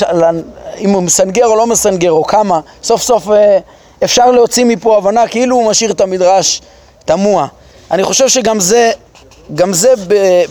[0.77, 3.57] אם הוא מסנגר או לא מסנגר או כמה, סוף סוף אה,
[4.03, 6.61] אפשר להוציא מפה הבנה כאילו הוא משאיר את המדרש
[7.05, 7.47] תמוה.
[7.91, 8.91] אני חושב שגם זה,
[9.55, 9.93] גם זה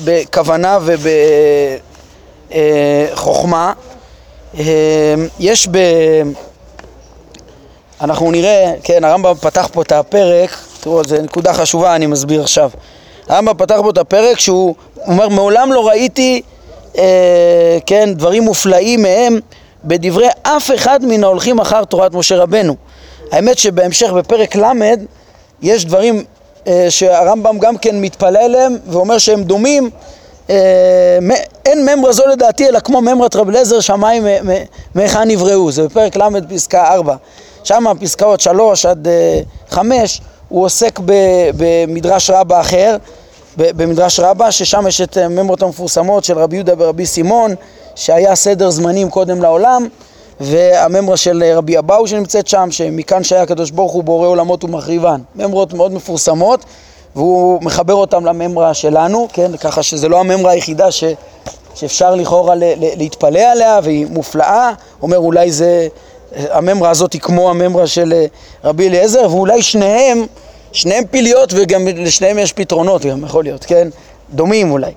[0.05, 0.79] בכוונה
[2.51, 3.73] ובחוכמה.
[5.39, 5.79] יש ב...
[8.01, 12.71] אנחנו נראה, כן, הרמב"ם פתח פה את הפרק, תראו, זו נקודה חשובה, אני מסביר עכשיו.
[13.29, 14.75] הרמב"ם פתח פה את הפרק שהוא
[15.07, 16.43] אומר, מעולם לא ראיתי,
[16.99, 19.41] אה, כן, דברים מופלאים מהם
[19.85, 22.77] בדברי אף אחד מן ההולכים אחר תורת משה רבנו.
[23.33, 24.73] האמת שבהמשך בפרק ל'
[25.63, 26.25] יש דברים
[26.67, 29.91] אה, שהרמב"ם גם כן מתפלא אליהם ואומר שהם דומים
[30.51, 31.19] אה,
[31.67, 34.27] אין ממרה זו לדעתי אלא כמו ממרת רב אליעזר שמיים
[34.95, 37.17] מהיכן נבראו, זה בפרק ל' פסקה 4
[37.65, 40.21] שם פסקאות שלוש עד אה, חמש
[40.55, 41.01] הוא עוסק
[41.57, 42.97] במדרש רבה אחר,
[43.57, 47.55] במדרש רבה, ששם יש את הממרות המפורסמות של רבי יהודה ורבי סימון,
[47.95, 49.89] שהיה סדר זמנים קודם לעולם,
[50.41, 55.21] והממרה של רבי אבאו שנמצאת שם, שמכאן שהיה הקדוש ברוך הוא בורא עולמות ומחריבן.
[55.35, 56.65] ממרות מאוד מפורסמות,
[57.17, 61.05] והוא מחבר אותם לממרה שלנו, כן, ככה שזה לא הממרה היחידה ש,
[61.75, 62.55] שאפשר לכאורה
[62.97, 65.89] להתפלא עליה, והיא מופלאה, אומר אולי זה
[66.37, 68.27] הממרה הזאת היא כמו הממרה של אה,
[68.65, 70.27] רבי אליעזר, ואולי שניהם,
[70.75, 73.89] שניהם פיליות וגם לשניהם יש פתרונות גם יכול להיות, כן?
[74.31, 74.93] דומים אולי.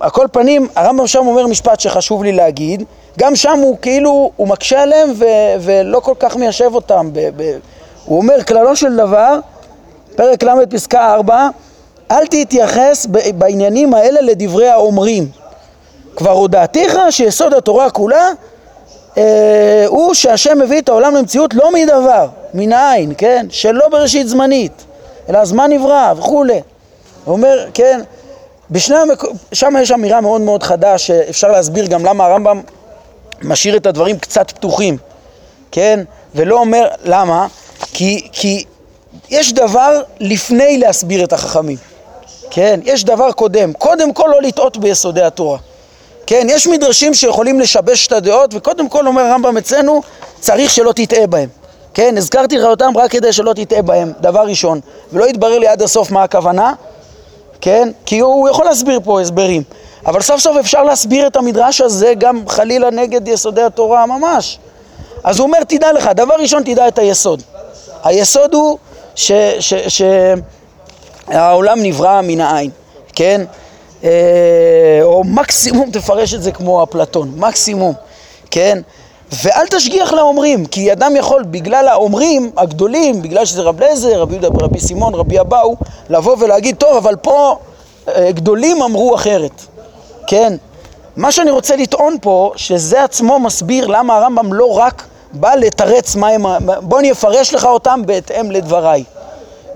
[0.00, 2.82] על כל פנים, הרמב"ם שם אומר משפט שחשוב לי להגיד,
[3.18, 5.24] גם שם הוא כאילו, הוא מקשה עליהם ו-
[5.60, 7.10] ולא כל כך מיישב אותם.
[7.12, 7.58] ב- ב-
[8.04, 9.38] הוא אומר, כללו של דבר,
[10.16, 11.48] פרק ל' פסקה 4,
[12.10, 15.28] אל תתייחס בעניינים האלה לדברי האומרים.
[16.16, 18.28] כבר הודעתיך שיסוד התורה כולה
[19.86, 23.46] הוא שהשם מביא את העולם למציאות לא מדבר, מן העין, כן?
[23.50, 24.84] שלא בראשית זמנית,
[25.28, 26.60] אלא הזמן נברא וכולי.
[27.24, 28.00] הוא אומר, כן,
[28.70, 32.60] בשני המקומות, שם יש אמירה מאוד מאוד חדה שאפשר להסביר גם למה הרמב"ם
[33.42, 34.96] משאיר את הדברים קצת פתוחים,
[35.72, 36.00] כן?
[36.34, 37.46] ולא אומר, למה?
[37.92, 38.64] כי, כי
[39.30, 41.76] יש דבר לפני להסביר את החכמים,
[42.50, 42.80] כן?
[42.84, 43.72] יש דבר קודם.
[43.72, 45.58] קודם כל לא לטעות ביסודי התורה.
[46.26, 50.02] כן, יש מדרשים שיכולים לשבש את הדעות, וקודם כל אומר הרמב"ם אצלנו,
[50.40, 51.48] צריך שלא תטעה בהם.
[51.94, 54.80] כן, הזכרתי לך אותם רק כדי שלא תטעה בהם, דבר ראשון.
[55.12, 56.72] ולא יתברר לי עד הסוף מה הכוונה,
[57.60, 57.88] כן?
[58.06, 59.62] כי הוא יכול להסביר פה הסברים.
[60.06, 64.58] אבל סוף סוף אפשר להסביר את המדרש הזה גם חלילה נגד יסודי התורה ממש.
[65.24, 67.42] אז הוא אומר, תדע לך, דבר ראשון תדע את היסוד.
[68.04, 68.78] היסוד הוא
[71.28, 72.70] שהעולם נברא מן העין,
[73.14, 73.44] כן?
[74.06, 77.94] אה, או מקסימום תפרש את זה כמו אפלטון, מקסימום,
[78.50, 78.78] כן?
[79.32, 84.48] ואל תשגיח לאומרים, כי אדם יכול בגלל האומרים הגדולים, בגלל שזה רב לזר, רבי יהודה,
[84.64, 85.76] רבי סימון, רבי אבאו,
[86.08, 87.56] לבוא ולהגיד, טוב, אבל פה
[88.08, 89.62] אה, גדולים אמרו אחרת,
[90.26, 90.56] כן?
[91.16, 96.28] מה שאני רוצה לטעון פה, שזה עצמו מסביר למה הרמב"ם לא רק בא לתרץ מה
[96.28, 96.46] הם,
[96.80, 99.04] בוא אני אפרש לך אותם בהתאם לדבריי.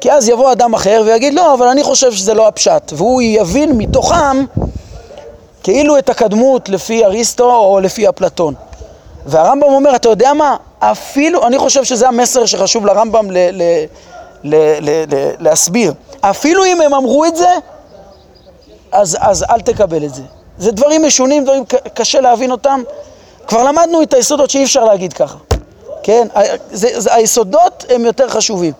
[0.00, 3.72] כי אז יבוא אדם אחר ויגיד, לא, אבל אני חושב שזה לא הפשט, והוא יבין
[3.72, 4.44] מתוכם
[5.62, 8.54] כאילו את הקדמות לפי אריסטו או לפי אפלטון.
[9.26, 10.56] והרמב"ם אומר, אתה יודע מה?
[10.78, 13.84] אפילו, אני חושב שזה המסר שחשוב לרמב"ם ל- ל-
[14.44, 15.94] ל- ל- ל- להסביר.
[16.20, 17.48] אפילו אם הם אמרו את זה,
[18.92, 20.22] אז, אז אל תקבל את זה.
[20.58, 22.82] זה דברים משונים, דברים קשה להבין אותם.
[23.46, 25.36] כבר למדנו את היסודות שאי אפשר להגיד ככה.
[26.02, 26.28] כן?
[26.72, 28.72] זה, זה, היסודות הם יותר חשובים.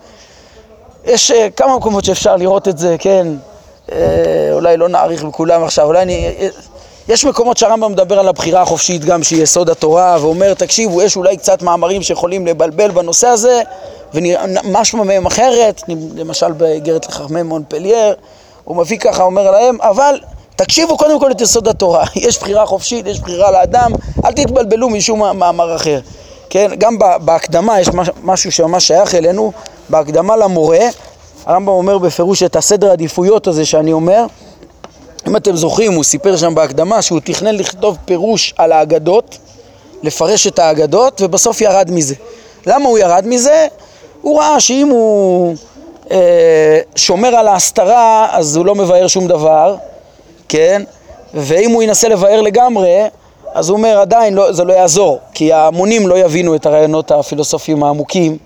[1.05, 3.27] יש uh, כמה מקומות שאפשר לראות את זה, כן?
[3.89, 3.91] Uh,
[4.53, 6.33] אולי לא נאריך בכולם עכשיו, אולי אני...
[7.07, 11.37] יש מקומות שהרמב"ם מדבר על הבחירה החופשית גם שהיא יסוד התורה ואומר תקשיבו יש אולי
[11.37, 13.61] קצת מאמרים שיכולים לבלבל בנושא הזה
[14.13, 15.81] ומשמע מהם אחרת
[16.15, 18.15] למשל באגרת לחכמי מונפלייר
[18.63, 20.19] הוא מביא ככה אומר להם אבל
[20.55, 23.91] תקשיבו קודם כל את יסוד התורה יש בחירה חופשית יש בחירה לאדם
[24.25, 25.99] אל תתבלבלו משום מאמר אחר
[26.53, 27.89] כן גם בהקדמה יש
[28.23, 29.51] משהו שממש שייך אלינו
[29.89, 30.79] בהקדמה למורה
[31.45, 34.25] הרמב"ם אומר בפירוש את הסדר עדיפויות הזה שאני אומר
[35.27, 39.37] אם אתם זוכרים, הוא סיפר שם בהקדמה שהוא תכנן לכתוב פירוש על האגדות,
[40.03, 42.15] לפרש את האגדות, ובסוף ירד מזה.
[42.67, 43.67] למה הוא ירד מזה?
[44.21, 45.55] הוא ראה שאם הוא
[46.11, 49.75] אה, שומר על ההסתרה, אז הוא לא מבאר שום דבר,
[50.49, 50.83] כן?
[51.33, 53.07] ואם הוא ינסה לבאר לגמרי,
[53.53, 57.83] אז הוא אומר עדיין לא, זה לא יעזור, כי ההמונים לא יבינו את הרעיונות הפילוסופיים
[57.83, 58.37] העמוקים,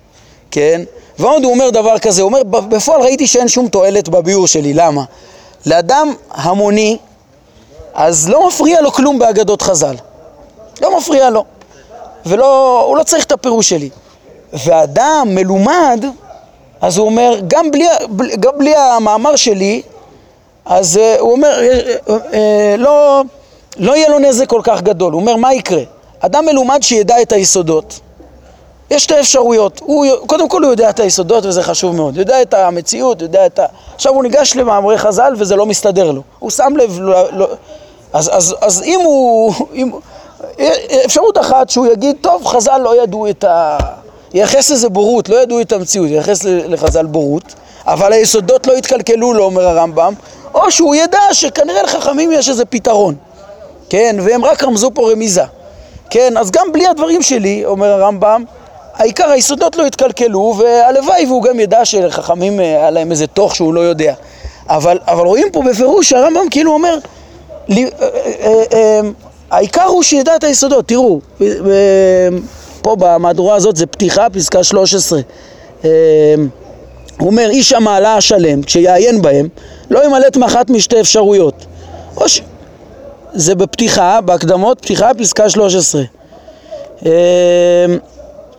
[0.51, 0.81] כן?
[1.19, 5.03] ועוד הוא אומר דבר כזה, הוא אומר בפועל ראיתי שאין שום תועלת בביאור שלי, למה?
[5.65, 6.97] לאדם המוני,
[7.93, 9.95] אז לא מפריע לו כלום באגדות חז"ל.
[10.81, 11.43] לא מפריע לו.
[12.25, 13.89] והוא לא צריך את הפירוש שלי.
[14.53, 16.05] ואדם מלומד,
[16.81, 17.85] אז הוא אומר, גם בלי,
[18.39, 19.81] גם בלי המאמר שלי,
[20.65, 22.11] אז uh, הוא אומר, uh, uh,
[22.77, 23.23] לא,
[23.77, 25.13] לא יהיה לו נזק כל כך גדול.
[25.13, 25.81] הוא אומר, מה יקרה?
[26.19, 27.99] אדם מלומד שידע את היסודות,
[28.91, 32.53] יש שתי אפשרויות, הוא, קודם כל הוא יודע את היסודות וזה חשוב מאוד, יודע את
[32.53, 33.65] המציאות, יודע את ה...
[33.95, 37.47] עכשיו הוא ניגש למאמרי חז"ל וזה לא מסתדר לו, הוא שם לב, לא, לא...
[38.13, 39.53] אז, אז, אז אם הוא...
[39.73, 39.91] אם...
[41.05, 43.77] אפשרות אחת שהוא יגיד, טוב, חז"ל לא ידעו את ה...
[44.33, 47.53] ייחס לזה בורות, לא ידעו את המציאות, ייחס לחז"ל בורות,
[47.85, 50.13] אבל היסודות לא התקלקלו לו, אומר הרמב"ם,
[50.53, 53.15] או שהוא ידע שכנראה לחכמים יש איזה פתרון,
[53.89, 55.43] כן, והם רק רמזו פה רמיזה,
[56.09, 58.43] כן, אז גם בלי הדברים שלי, אומר הרמב"ם,
[58.95, 63.73] העיקר היסודות לא התקלקלו, והלוואי והוא גם ידע שלחכמים אה, היה להם איזה תוך שהוא
[63.73, 64.13] לא יודע.
[64.69, 66.97] אבל, אבל רואים פה בפירוש שהרמב"ם כאילו אומר,
[67.67, 68.09] לי, אה,
[68.73, 68.99] אה,
[69.51, 71.19] העיקר הוא שידע את היסודות, תראו,
[72.81, 75.19] פה במהדורה הזאת זה פתיחה, פסקה 13.
[75.81, 75.89] הוא
[77.19, 79.47] אומר, איש המעלה השלם, כשיעיין בהם,
[79.89, 81.65] לא ימלט מאחת משתי אפשרויות.
[82.27, 82.41] ש...
[83.35, 86.01] זה בפתיחה, בהקדמות, פתיחה, פסקה 13.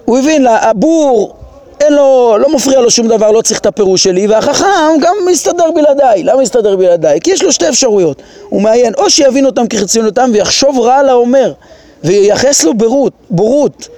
[0.05, 1.35] הוא הבין, הבור,
[1.81, 5.71] אין לו, לא מפריע לו שום דבר, לא צריך את הפירוש שלי, והחכם גם מסתדר
[5.75, 6.23] בלעדיי.
[6.23, 7.21] למה מסתדר בלעדיי?
[7.21, 8.23] כי יש לו שתי אפשרויות.
[8.49, 11.53] הוא מעיין, או שיבין אותם כחציונותם ויחשוב רע על האומר,
[12.05, 13.89] וייחס לו בורות, בורות.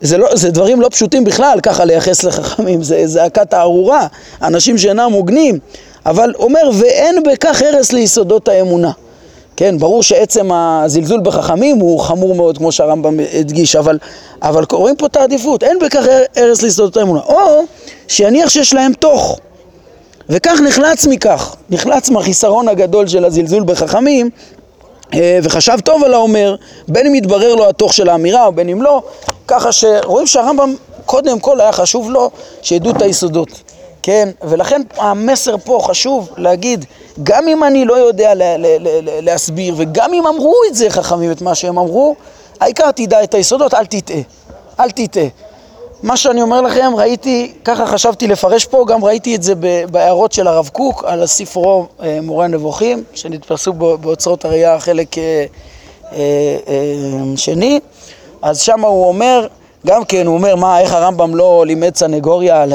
[0.00, 4.06] זה, לא, זה דברים לא פשוטים בכלל, ככה לייחס לחכמים, זה זעקת הארורה,
[4.42, 5.58] אנשים שאינם הוגנים.
[6.06, 8.90] אבל אומר, ואין בכך הרס ליסודות האמונה.
[9.62, 13.98] כן, ברור שעצם הזלזול בחכמים הוא חמור מאוד, כמו שהרמב"ם הדגיש, אבל,
[14.42, 16.04] אבל רואים פה את העדיפות, אין בכך
[16.36, 17.20] הרס ליסודות האמונה.
[17.20, 17.64] או
[18.08, 19.38] שיניח שיש להם תוך,
[20.28, 24.30] וכך נחלץ מכך, נחלץ מהחיסרון הגדול של הזלזול בחכמים,
[25.14, 26.56] אה, וחשב טוב על האומר,
[26.88, 29.02] בין אם יתברר לו התוך של האמירה או בין אם לא,
[29.48, 30.74] ככה שרואים שהרמב"ם
[31.06, 32.30] קודם כל היה חשוב לו
[32.62, 33.48] שידעו את היסודות,
[34.02, 34.28] כן?
[34.42, 36.84] ולכן המסר פה חשוב להגיד,
[37.22, 40.90] גם אם אני לא יודע לה, לה, לה, לה, להסביר, וגם אם אמרו את זה
[40.90, 42.14] חכמים, את מה שהם אמרו,
[42.60, 44.20] העיקר תדע את היסודות, אל תטעה.
[44.80, 45.26] אל תטעה.
[46.02, 49.54] מה שאני אומר לכם, ראיתי, ככה חשבתי לפרש פה, גם ראיתי את זה
[49.90, 55.44] בהערות של הרב קוק על הספרו אה, מורה הנבוכים, שנתפסו באוצרות הראייה חלק אה,
[56.12, 56.56] אה,
[57.36, 57.80] שני,
[58.42, 59.46] אז שם הוא אומר,
[59.86, 62.72] גם כן, הוא אומר, מה, איך הרמב"ם לא לימד סנגוריה על,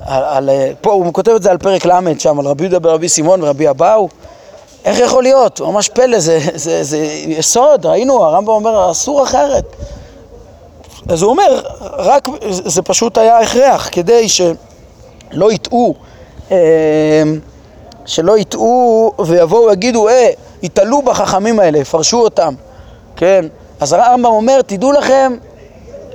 [0.00, 0.50] על, על...
[0.80, 3.70] פה, הוא כותב את זה על פרק ל' שם, על רבי יהודה ברבי סימון ורבי
[3.70, 4.08] אבאו.
[4.84, 5.60] איך יכול להיות?
[5.60, 9.64] ממש פלא, זה, זה, זה, יסוד, ראינו, הרמב"ם אומר, אסור אחרת.
[11.08, 15.94] אז הוא אומר, רק, זה פשוט היה הכרח, כדי שלא יטעו,
[16.50, 16.56] אה,
[18.06, 20.30] שלא יטעו ויבואו ויגידו, אה,
[20.62, 22.54] יתעלו בחכמים האלה, יפרשו אותם,
[23.16, 23.44] כן?
[23.80, 25.36] אז הרמב"ם אומר, תדעו לכם,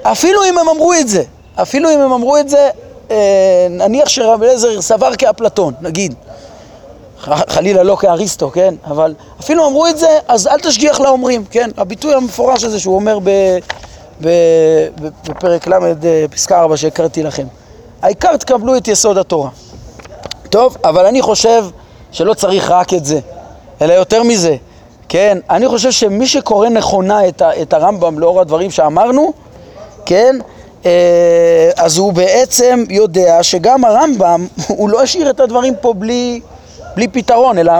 [0.04, 1.24] אפילו אם הם אמרו את זה,
[1.56, 2.70] אפילו אם הם אמרו את זה,
[3.70, 6.16] נניח שרב אליעזר סבר כאפלטון, נגיד,
[7.50, 8.76] חלילה לא כאריסטו, כן?
[8.86, 11.70] אבל אפילו אמרו את זה, אז אל תשגיח לאומרים, כן?
[11.78, 13.30] הביטוי המפורש הזה שהוא אומר ב...
[15.26, 17.48] בפרק ל', אה, פסקה 4 שהכרתי לכם.
[18.02, 19.50] העיקר תקבלו את יסוד התורה.
[20.50, 21.66] טוב, אבל אני חושב
[22.12, 23.20] שלא צריך רק את זה,
[23.82, 24.56] אלא יותר מזה.
[25.10, 29.34] כן, אני חושב שמי שקורא נכונה את, ה, את הרמב"ם לאור הדברים שאמרנו,
[30.06, 30.61] כן, אה,
[31.76, 36.42] אז הוא בעצם יודע שגם הרמב"ם, הוא לא השאיר את הדברים פה בלי,
[36.96, 37.74] בלי פתרון, אלא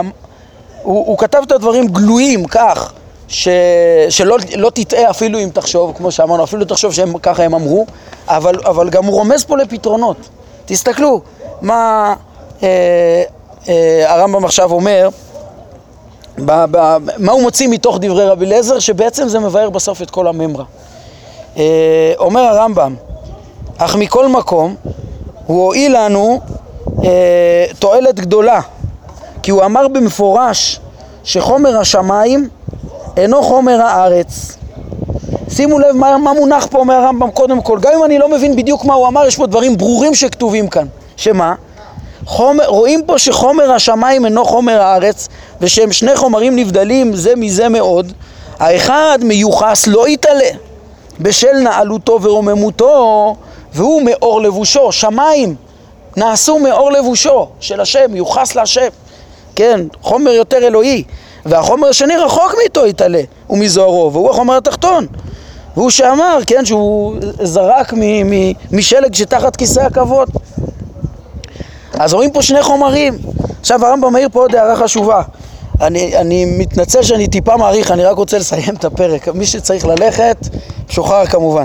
[0.82, 2.92] הוא, הוא כתב את הדברים גלויים כך
[3.28, 3.48] ש...
[4.08, 7.86] שלא לא תטעה אפילו אם תחשוב, כמו שאמרנו, אפילו תחשוב שככה הם אמרו,
[8.28, 10.16] אבל, אבל גם הוא רומז פה לפתרונות.
[10.66, 11.20] תסתכלו
[11.60, 12.14] מה
[12.62, 13.22] אה,
[13.68, 15.08] אה, הרמב"ם עכשיו אומר,
[16.38, 20.26] ב, ב, מה הוא מוציא מתוך דברי רבי אליעזר, שבעצם זה מבאר בסוף את כל
[20.26, 20.64] הממרה.
[21.56, 22.94] אה, אומר הרמב"ם,
[23.78, 24.74] אך מכל מקום
[25.46, 26.40] הוא הועיל לנו
[27.04, 28.60] אה, תועלת גדולה,
[29.42, 30.80] כי הוא אמר במפורש
[31.24, 32.48] שחומר השמיים
[33.16, 34.56] אינו חומר הארץ.
[35.48, 38.84] שימו לב מה, מה מונח פה מהרמב"ם קודם כל, גם אם אני לא מבין בדיוק
[38.84, 40.86] מה הוא אמר, יש פה דברים ברורים שכתובים כאן.
[41.16, 41.54] שמה?
[42.24, 45.28] חומר, רואים פה שחומר השמיים אינו חומר הארץ,
[45.60, 48.12] ושהם שני חומרים נבדלים זה מזה מאוד.
[48.58, 50.48] האחד מיוחס לא יתעלה
[51.20, 53.36] בשל נעלותו ורוממותו,
[53.74, 54.92] והוא מאור לבושו.
[54.92, 55.54] שמיים
[56.16, 58.88] נעשו מאור לבושו של השם, מיוחס להשם.
[59.56, 61.04] כן, חומר יותר אלוהי.
[61.46, 65.06] והחומר השני רחוק מאיתו יתעלה ומזוהרו, והוא החומר התחתון.
[65.76, 67.92] והוא שאמר, כן, שהוא זרק
[68.72, 70.28] משלג שתחת כיסא הכבוד.
[71.92, 73.18] אז רואים פה שני חומרים.
[73.60, 75.22] עכשיו הרמב"ם מעיר פה עוד הערה חשובה.
[75.82, 79.28] אני, אני מתנצל שאני טיפה מעריך, אני רק רוצה לסיים את הפרק.
[79.28, 80.36] מי שצריך ללכת,
[80.88, 81.62] שוחרר כמובן.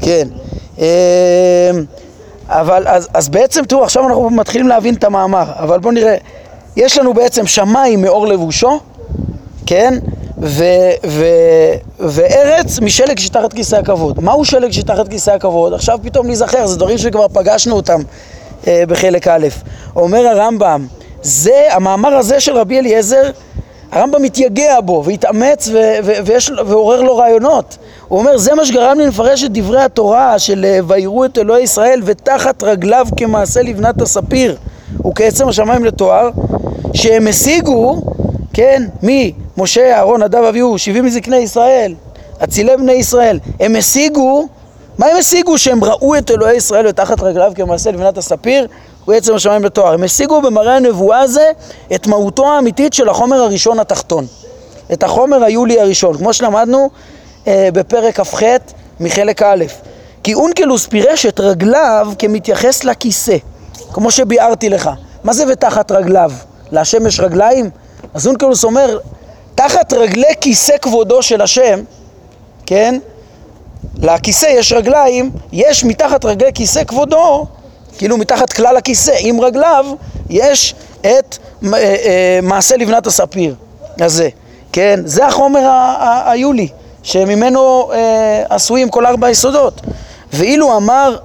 [0.00, 0.28] כן.
[0.78, 0.84] אמ,
[2.48, 6.16] אבל אז, אז בעצם, תראו, עכשיו אנחנו מתחילים להבין את המאמר, אבל בואו נראה.
[6.76, 8.80] יש לנו בעצם שמיים מאור לבושו,
[9.66, 9.94] כן?
[10.42, 10.64] ו,
[11.06, 11.24] ו,
[11.98, 14.24] וארץ משלג שתחת כיסא הכבוד.
[14.24, 15.74] מהו שלג שתחת כיסא הכבוד?
[15.74, 18.00] עכשיו פתאום להיזכר, זה דברים שכבר פגשנו אותם
[18.66, 19.46] אה, בחלק א'.
[19.96, 20.86] אומר הרמב"ם,
[21.22, 23.30] זה, המאמר הזה של רבי אליעזר,
[23.92, 27.76] הרמב"ם מתייגע בו והתאמץ ו- ו- ויש, ועורר לו רעיונות.
[28.08, 31.62] הוא אומר, זה מה שגרם לי לפרש את דברי התורה של אה, ויראו את אלוהי
[31.62, 34.56] ישראל ותחת רגליו כמעשה לבנת הספיר
[35.06, 36.30] וכעצם השמיים לתואר,
[36.94, 38.02] שהם השיגו
[38.52, 38.82] כן?
[39.02, 39.32] מי?
[39.58, 41.94] משה, אהרון, נדב, אביהו, שבעים מזקני ישראל,
[42.44, 43.38] אצילי בני ישראל.
[43.60, 44.48] הם השיגו,
[44.98, 45.58] מה הם השיגו?
[45.58, 48.66] שהם ראו את אלוהי ישראל ותחת רגליו כמעשה לבנת הספיר
[49.08, 49.92] ובעצם השמיים בתואר.
[49.92, 51.50] הם השיגו במראה הנבואה הזה
[51.94, 54.26] את מהותו האמיתית של החומר הראשון התחתון.
[54.92, 56.90] את החומר היולי הראשון, כמו שלמדנו
[57.46, 58.42] אה, בפרק כ"ח
[59.00, 59.64] מחלק א'.
[60.22, 63.36] כי אונקלוס פירש את רגליו כמתייחס לכיסא,
[63.92, 64.90] כמו שביארתי לך.
[65.24, 66.32] מה זה ותחת רגליו?
[66.72, 67.70] להשם יש רגליים?
[68.14, 68.98] אז אונקלוס אומר,
[69.54, 71.80] תחת רגלי כיסא כבודו של השם,
[72.66, 72.98] כן?
[73.98, 77.46] לכיסא יש רגליים, יש מתחת רגלי כיסא כבודו,
[77.98, 79.86] כאילו מתחת כלל הכיסא, עם רגליו,
[80.30, 83.54] יש את אה, אה, מעשה לבנת הספיר
[84.00, 84.28] הזה,
[84.72, 85.00] כן?
[85.04, 85.70] זה החומר
[86.24, 86.68] היולי,
[87.02, 89.80] שממנו אה, עשויים כל ארבע היסודות.
[90.32, 91.16] ואילו אמר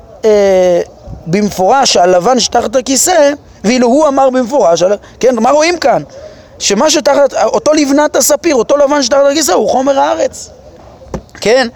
[1.27, 3.31] במפורש שהלבן שתחת הכיסא,
[3.63, 4.83] ואילו הוא אמר במפורש,
[5.19, 6.03] כן, מה רואים כאן?
[6.59, 10.49] שמה שתחת, אותו לבנת הספיר, אותו לבן שתחת הכיסא הוא חומר הארץ,
[11.41, 11.67] כן?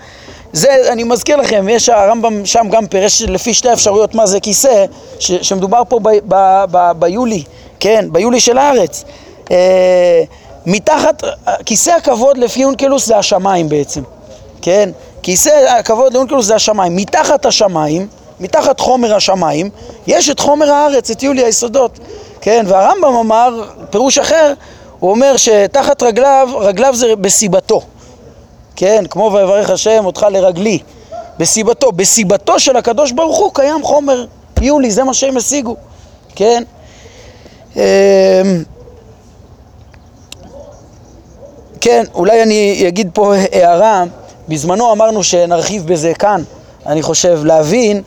[0.53, 4.85] זה, אני מזכיר לכם, יש הרמב"ם שם גם פירש לפי שתי אפשרויות מה זה כיסא,
[5.19, 7.43] ש, שמדובר פה ב, ב, ב, ביולי,
[7.79, 9.03] כן, ביולי של הארץ.
[9.51, 10.23] אה,
[10.65, 11.23] מתחת,
[11.65, 14.01] כיסא הכבוד לפי אונקלוס זה השמיים בעצם,
[14.61, 14.89] כן?
[15.23, 15.49] כיסא
[15.79, 16.95] הכבוד לאונקלוס זה השמיים.
[16.95, 18.07] מתחת השמיים,
[18.39, 19.69] מתחת חומר השמיים,
[20.07, 21.99] יש את חומר הארץ, את יולי היסודות,
[22.41, 22.65] כן?
[22.67, 24.53] והרמב"ם אמר, פירוש אחר,
[24.99, 27.81] הוא אומר שתחת רגליו, רגליו זה בסיבתו.
[28.81, 30.79] כן, כמו ויברך השם אותך לרגלי,
[31.37, 34.25] בסיבתו, בסיבתו של הקדוש ברוך הוא קיים חומר.
[34.61, 35.75] יולי, זה מה שהם השיגו,
[36.35, 36.63] כן?
[37.75, 37.81] אמ,
[41.81, 44.03] כן, אולי אני אגיד פה הערה,
[44.47, 46.43] בזמנו אמרנו שנרחיב בזה כאן,
[46.85, 48.01] אני חושב, להבין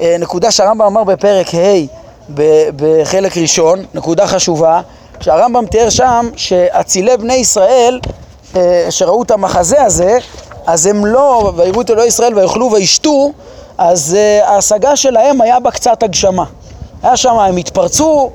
[0.00, 1.86] אה, נקודה שהרמב"ם אמר בפרק ה'
[2.76, 4.80] בחלק ראשון, נקודה חשובה,
[5.20, 8.00] שהרמב"ם תיאר שם שאצילי בני ישראל
[8.90, 10.18] שראו את המחזה הזה,
[10.66, 13.30] אז הם לא, ויראו את אלוהי ישראל ויאכלו וישתו,
[13.78, 16.44] אז uh, ההשגה שלהם היה בה קצת הגשמה.
[17.02, 18.30] היה שם, הם התפרצו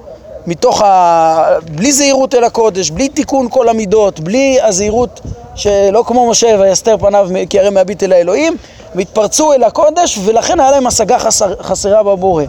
[0.47, 1.59] מתוך ה...
[1.76, 5.22] בלי זהירות אל הקודש, בלי תיקון כל המידות, בלי הזהירות
[5.55, 8.57] שלא כמו משה ויסתר פניו כי הרי מהביט אל האלוהים,
[8.95, 12.43] והתפרצו אל הקודש ולכן היה להם השגה חסר, חסרה בבורא.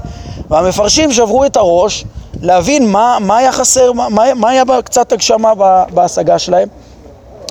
[0.50, 2.04] והמפרשים שברו את הראש
[2.42, 5.52] להבין מה, מה היה חסר, מה, מה היה קצת הגשמה
[5.90, 6.68] בהשגה שלהם.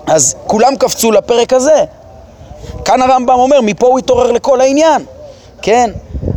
[0.07, 1.83] אז כולם קפצו לפרק הזה.
[2.85, 5.05] כאן הרמב"ם אומר, מפה הוא התעורר לכל העניין,
[5.61, 5.91] כן?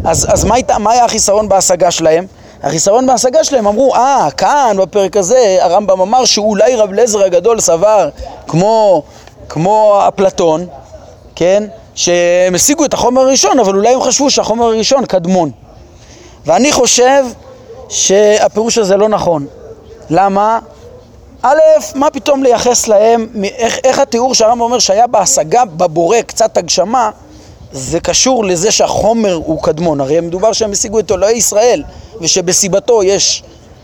[0.04, 2.26] אז, אז מה, היית, מה היה החיסרון בהשגה שלהם?
[2.62, 8.08] החיסרון בהשגה שלהם אמרו, אה, כאן בפרק הזה הרמב"ם אמר שאולי רב לזר הגדול סבר
[8.46, 9.02] כמו,
[9.48, 10.66] כמו אפלטון,
[11.34, 11.64] כן?
[11.94, 15.50] שהם השיגו את החומר הראשון, אבל אולי הם חשבו שהחומר הראשון קדמון.
[16.46, 17.24] ואני חושב
[17.88, 19.46] שהפירוש הזה לא נכון.
[20.10, 20.58] למה?
[21.42, 21.58] א',
[21.94, 27.10] מה פתאום לייחס להם, איך, איך התיאור שהרמב"ם אומר שהיה בהשגה בבורא קצת הגשמה,
[27.72, 30.00] זה קשור לזה שהחומר הוא קדמון.
[30.00, 31.82] הרי מדובר שהם השיגו את אלוהי ישראל,
[32.20, 33.42] ושבסיבתו יש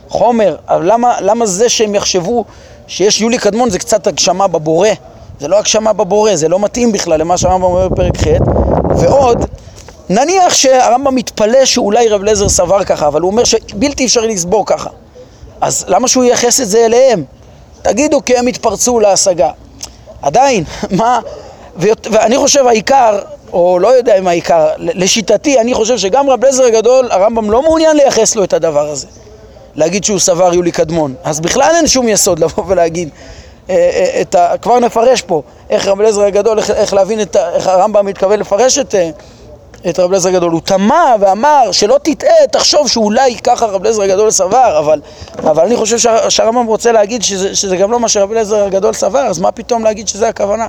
[0.09, 2.45] חומר, אבל למה, למה זה שהם יחשבו
[2.87, 4.89] שיש יולי קדמון זה קצת הגשמה בבורא?
[5.41, 8.27] זה לא הגשמה בבורא, זה לא מתאים בכלל למה שהרמב"ם אומר בפרק ח',
[8.99, 9.45] ועוד,
[10.09, 14.91] נניח שהרמב"ם מתפלא שאולי רב לזר סבר ככה, אבל הוא אומר שבלתי אפשרי לסבור ככה.
[15.61, 17.25] אז למה שהוא ייחס את זה אליהם?
[17.85, 19.51] תגידו כי הם התפרצו להשגה.
[20.23, 20.65] עדיין,
[20.99, 21.21] מה...
[21.77, 23.19] ואני חושב העיקר,
[23.53, 27.97] או לא יודע אם העיקר, לשיטתי, אני חושב שגם רב לזר הגדול, הרמב"ם לא מעוניין
[27.97, 29.07] לייחס לו את הדבר הזה.
[29.75, 31.15] להגיד שהוא סבר יולי קדמון.
[31.25, 33.09] אז בכלל אין שום יסוד לבוא ולהגיד
[33.71, 34.55] אה, אה, את ה...
[34.63, 37.55] כבר נפרש פה איך רב אליעזר הגדול, איך, איך להבין את ה...
[37.55, 39.11] איך הרמב"ם מתכוון לפרש את, אה,
[39.89, 40.53] את רב אליעזר הגדול.
[40.53, 45.01] הוא תמה ואמר שלא תטעה, תחשוב שאולי ככה רב אליעזר הגדול סבר, אבל,
[45.39, 49.19] אבל אני חושב שהרמב"ם רוצה להגיד שזה, שזה גם לא מה שרב אליעזר הגדול סבר,
[49.19, 50.67] אז מה פתאום להגיד שזה הכוונה?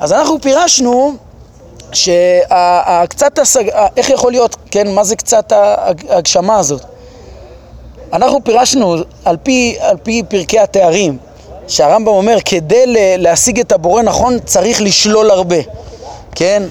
[0.00, 1.14] אז אנחנו פירשנו
[1.92, 3.64] שקצת השג...
[3.96, 6.82] איך יכול להיות, כן, מה זה קצת ההגשמה הזאת?
[8.12, 11.18] אנחנו פירשנו על פי, על פי פרקי התארים,
[11.68, 12.84] שהרמב"ם אומר, כדי
[13.18, 15.56] להשיג את הבורא נכון צריך לשלול הרבה,
[16.34, 16.62] כן?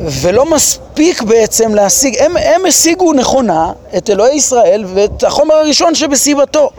[0.00, 6.70] ולא מספיק בעצם להשיג, הם, הם השיגו נכונה את אלוהי ישראל ואת החומר הראשון שבסיבתו.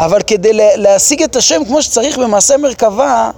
[0.00, 3.30] אבל כדי להשיג את השם כמו שצריך במעשה מרכבה,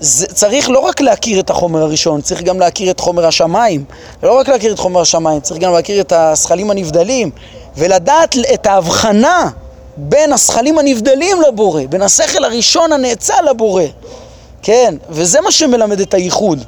[0.00, 3.84] זה, צריך לא רק להכיר את החומר הראשון, צריך גם להכיר את חומר השמיים.
[4.22, 7.30] ולא רק להכיר את חומר השמיים, צריך גם להכיר את הזכלים הנבדלים,
[7.76, 9.50] ולדעת את ההבחנה
[9.96, 13.84] בין הזכלים הנבדלים לבורא, בין השכל הראשון הנאצל לבורא.
[14.62, 16.64] כן, וזה מה שמלמד את הייחוד.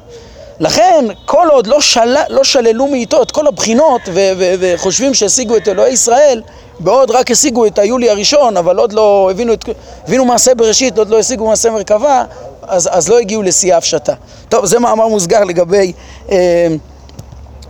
[0.59, 2.15] לכן, כל עוד לא, של...
[2.29, 4.19] לא שללו מאיתו את כל הבחינות ו...
[4.37, 4.53] ו...
[4.59, 6.41] וחושבים שהשיגו את אלוהי ישראל,
[6.79, 9.65] בעוד רק השיגו את היולי הראשון, אבל עוד לא הבינו, את...
[10.07, 12.23] הבינו מעשה בראשית, עוד לא השיגו מעשה מרכבה,
[12.61, 14.13] אז, אז לא הגיעו לשיא ההפשטה.
[14.49, 15.93] טוב, זה מאמר מוסגר לגבי,
[16.31, 16.67] אה,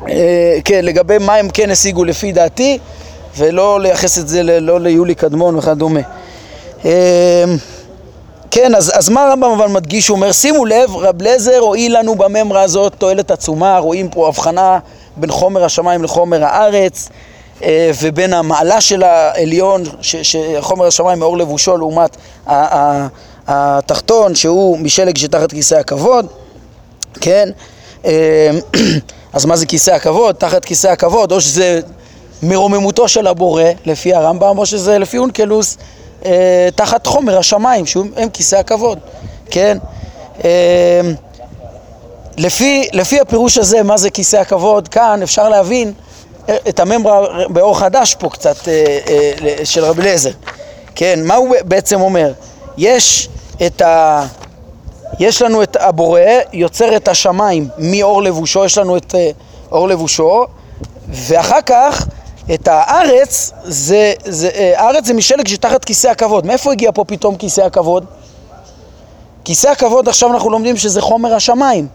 [0.09, 2.79] אה, כן, לגבי מה הם כן השיגו לפי דעתי,
[3.37, 5.99] ולא לייחס את זה לא ליולי קדמון וכדומה.
[6.85, 7.43] אה,
[8.51, 10.07] כן, אז, אז מה הרמב"ם אבל מדגיש?
[10.07, 14.79] הוא אומר, שימו לב, רב לזר הועיל לנו בממרה הזאת תועלת עצומה, רואים פה הבחנה
[15.17, 17.09] בין חומר השמיים לחומר הארץ,
[17.63, 22.17] אה, ובין המעלה של העליון, שחומר השמיים מאור לבושו לעומת
[23.47, 26.25] התחתון שהוא משלג שתחת כיסא הכבוד,
[27.21, 27.49] כן?
[28.05, 28.49] אה,
[29.33, 30.35] אז מה זה כיסא הכבוד?
[30.35, 31.79] תחת כיסא הכבוד, או שזה
[32.43, 35.77] מרוממותו של הבורא, לפי הרמב"ם, או שזה לפי אונקלוס,
[36.25, 38.99] אה, תחת חומר השמיים, שהם כיסא הכבוד,
[39.51, 39.77] כן?
[40.43, 41.01] אה,
[42.37, 45.93] לפי, לפי הפירוש הזה, מה זה כיסא הכבוד, כאן אפשר להבין
[46.69, 50.31] את הממרה באור חדש פה קצת אה, אה, של רבי אליעזר.
[50.95, 52.33] כן, מה הוא בעצם אומר?
[52.77, 53.29] יש
[53.65, 54.25] את ה...
[55.19, 56.21] יש לנו את הבורא,
[56.53, 59.31] יוצר את השמיים מאור לבושו, יש לנו את אה,
[59.71, 60.45] אור לבושו,
[61.09, 62.07] ואחר כך
[62.53, 66.45] את הארץ, זה, זה, הארץ זה משלג שתחת כיסא הכבוד.
[66.45, 68.05] מאיפה הגיע פה פתאום כיסא הכבוד?
[69.43, 71.87] כיסא הכבוד עכשיו אנחנו לומדים שזה חומר השמיים.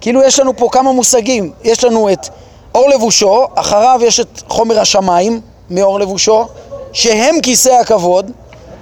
[0.00, 2.28] כאילו יש לנו פה כמה מושגים, יש לנו את
[2.74, 5.40] אור לבושו, אחריו יש את חומר השמיים
[5.70, 6.46] מאור לבושו,
[6.92, 8.30] שהם כיסא הכבוד,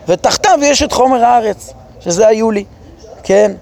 [0.09, 2.65] ותחתיו יש את חומר הארץ, שזה היולי,
[3.23, 3.53] כן?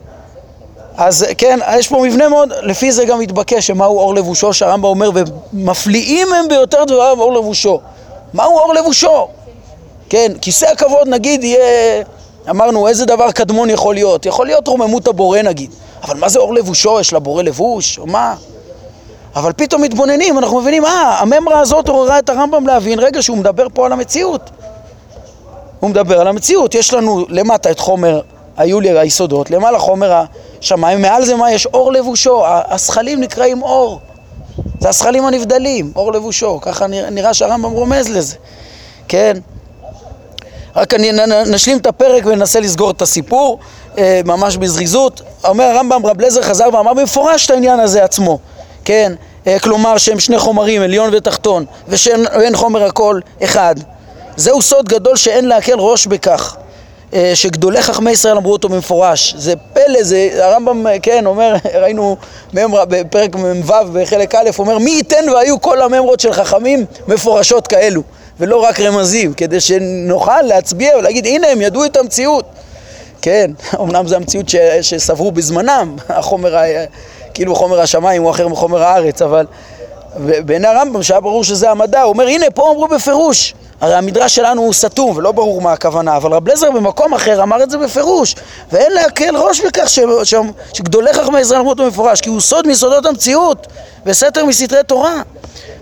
[0.97, 5.11] אז כן, יש פה מבנה מאוד, לפי זה גם מתבקש שמהו אור לבושו, שהרמב"ם אומר,
[5.15, 7.81] ומפליאים הם ביותר דבריו אור לבושו.
[8.35, 9.29] מהו אור לבושו?
[10.09, 12.03] כן, כיסא הכבוד נגיד יהיה,
[12.51, 14.27] אמרנו, איזה דבר קדמון יכול להיות?
[14.27, 15.71] יכול להיות רוממות הבורא נגיד,
[16.03, 17.01] אבל מה זה אור לבושו?
[17.01, 17.99] יש לבורא לבוש?
[17.99, 18.35] או מה?
[19.37, 23.67] אבל פתאום מתבוננים, אנחנו מבינים, אה, הממרה הזאת עוררה את הרמב"ם להבין, רגע, שהוא מדבר
[23.75, 24.51] פה על המציאות.
[25.81, 28.21] הוא מדבר על המציאות, יש לנו למטה את חומר
[28.57, 30.23] היולי היסודות, למעלה חומר
[30.61, 31.67] השמיים, מעל זה מה יש?
[31.67, 34.01] אור לבושו, השכלים נקראים אור.
[34.81, 38.37] זה השכלים הנבדלים, אור לבושו, ככה נראה שהרמב"ם רומז לזה,
[39.09, 39.37] כן?
[40.77, 41.11] רק אני
[41.47, 43.59] נשלים את הפרק וננסה לסגור את הסיפור,
[43.99, 45.23] אה, ממש בזריזות.
[45.45, 48.39] אומר הרמב"ם, רב לזר חזר ואמר במפורש את העניין הזה עצמו,
[48.85, 49.13] כן?
[49.47, 53.75] אה, כלומר שהם שני חומרים, עליון ותחתון, ושאין חומר הכל אחד.
[54.37, 56.57] זהו סוד גדול שאין להקל ראש בכך.
[57.15, 59.35] אה, שגדולי חכמי ישראל אמרו אותו במפורש.
[59.39, 62.17] זה פלא, זה הרמב"ם, כן, אומר, ראינו
[62.55, 68.03] ממרה בפרק מ"ו בחלק א', אומר מי ייתן והיו כל הממרות של חכמים מפורשות כאלו,
[68.41, 72.45] ולא רק רמזים, כדי שנוכל להצביע ולהגיד הנה הם ידעו את המציאות.
[73.23, 73.51] כן,
[73.83, 76.57] אמנם זו המציאות ש, שסברו בזמנם, החומר,
[77.35, 79.47] כאילו חומר השמיים הוא אחר מחומר הארץ, אבל
[80.17, 84.63] בעיני הרמב"ם, שהיה ברור שזה המדע, הוא אומר הנה פה אמרו בפירוש הרי המדרש שלנו
[84.63, 88.35] הוא סתום ולא ברור מה הכוונה, אבל רב לזר במקום אחר אמר את זה בפירוש,
[88.73, 90.01] ואין להקל ראש בכך ש...
[90.25, 90.35] ש...
[90.73, 93.67] שגדולי חכמי ישראל אמרו אותו במפורש, כי הוא סוד מיסודות המציאות
[94.07, 95.23] וסתר מסתרי תורה.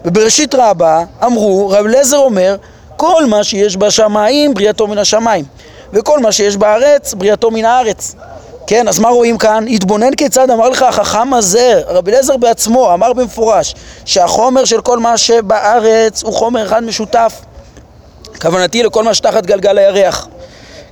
[0.04, 2.56] ובראשית רבה אמרו, רב לזר אומר,
[2.96, 5.44] כל מה שיש בשמיים בריאתו מן השמיים,
[5.92, 8.14] וכל מה שיש בארץ בריאתו מן הארץ.
[8.66, 9.64] כן, אז מה רואים כאן?
[9.68, 13.74] התבונן כיצד אמר לך החכם הזה, רבי אליעזר בעצמו אמר במפורש
[14.04, 17.32] שהחומר של כל מה שבארץ הוא חומר אחד משותף
[18.40, 20.28] כוונתי לכל מה שתחת גלגל הירח,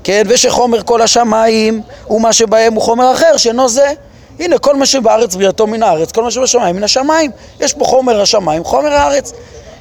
[0.05, 3.93] כן, ושחומר כל השמיים ומה שבהם הוא חומר אחר שאינו זה.
[4.41, 7.31] הנה, כל מה שבארץ בריאתו מן הארץ, כל מה שבשמיים מן השמיים.
[7.61, 9.33] יש פה חומר השמיים, חומר הארץ.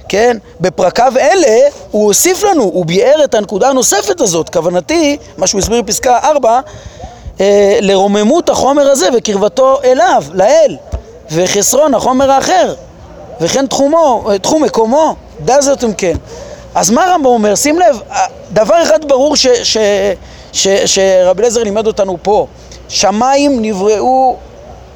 [0.10, 4.49] כן, בפרקיו אלה הוא הוסיף לנו, הוא ביאר את הנקודה הנוספת הזאת.
[4.49, 6.60] כוונתי, מה שהוא הסביר בפסקה 4,
[7.39, 10.78] אה, לרוממות החומר הזה וקרבתו אליו, לאל,
[11.32, 12.74] וחסרון החומר האחר,
[13.41, 15.16] וכן תחומו, אה, תחום מקומו,
[15.84, 16.16] אם כן.
[16.80, 17.55] אז מה רמב"ם אומר?
[17.55, 18.01] שים לב,
[18.51, 19.77] דבר אחד ברור ש, ש,
[20.53, 22.47] ש, שרבי אליעזר לימד אותנו פה,
[22.89, 24.38] שמיים נבראו,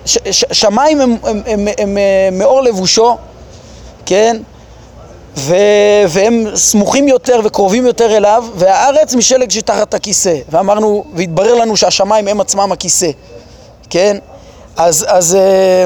[0.05, 3.17] ש, ש, שמיים הם, הם, הם, הם, הם מאור לבושו,
[4.05, 4.38] כן?
[5.38, 5.55] ו,
[6.07, 10.36] והם סמוכים יותר וקרובים יותר אליו, והארץ משלג שתחת הכיסא.
[10.49, 13.09] ואמרנו, והתברר לנו שהשמיים הם עצמם הכיסא,
[13.89, 14.17] כן?
[14.77, 15.86] אז, אז אה,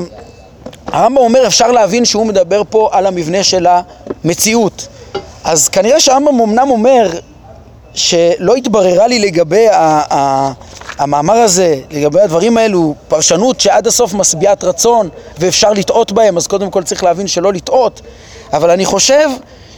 [0.88, 4.88] הרמב"ם אומר, אפשר להבין שהוא מדבר פה על המבנה של המציאות.
[5.48, 7.10] אז כנראה שהרמב"ם אמנם אומר
[7.94, 9.66] שלא התבררה לי לגבי
[10.98, 16.72] המאמר הזה, לגבי הדברים האלו, פרשנות שעד הסוף משביעת רצון ואפשר לטעות בהם, אז קודם
[16.72, 18.02] כל צריך להבין שלא לטעות,
[18.54, 19.30] אבל אני חושב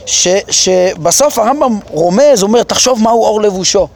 [0.05, 3.87] ש, שבסוף הרמב"ם רומז, אומר, תחשוב מהו אור לבושו.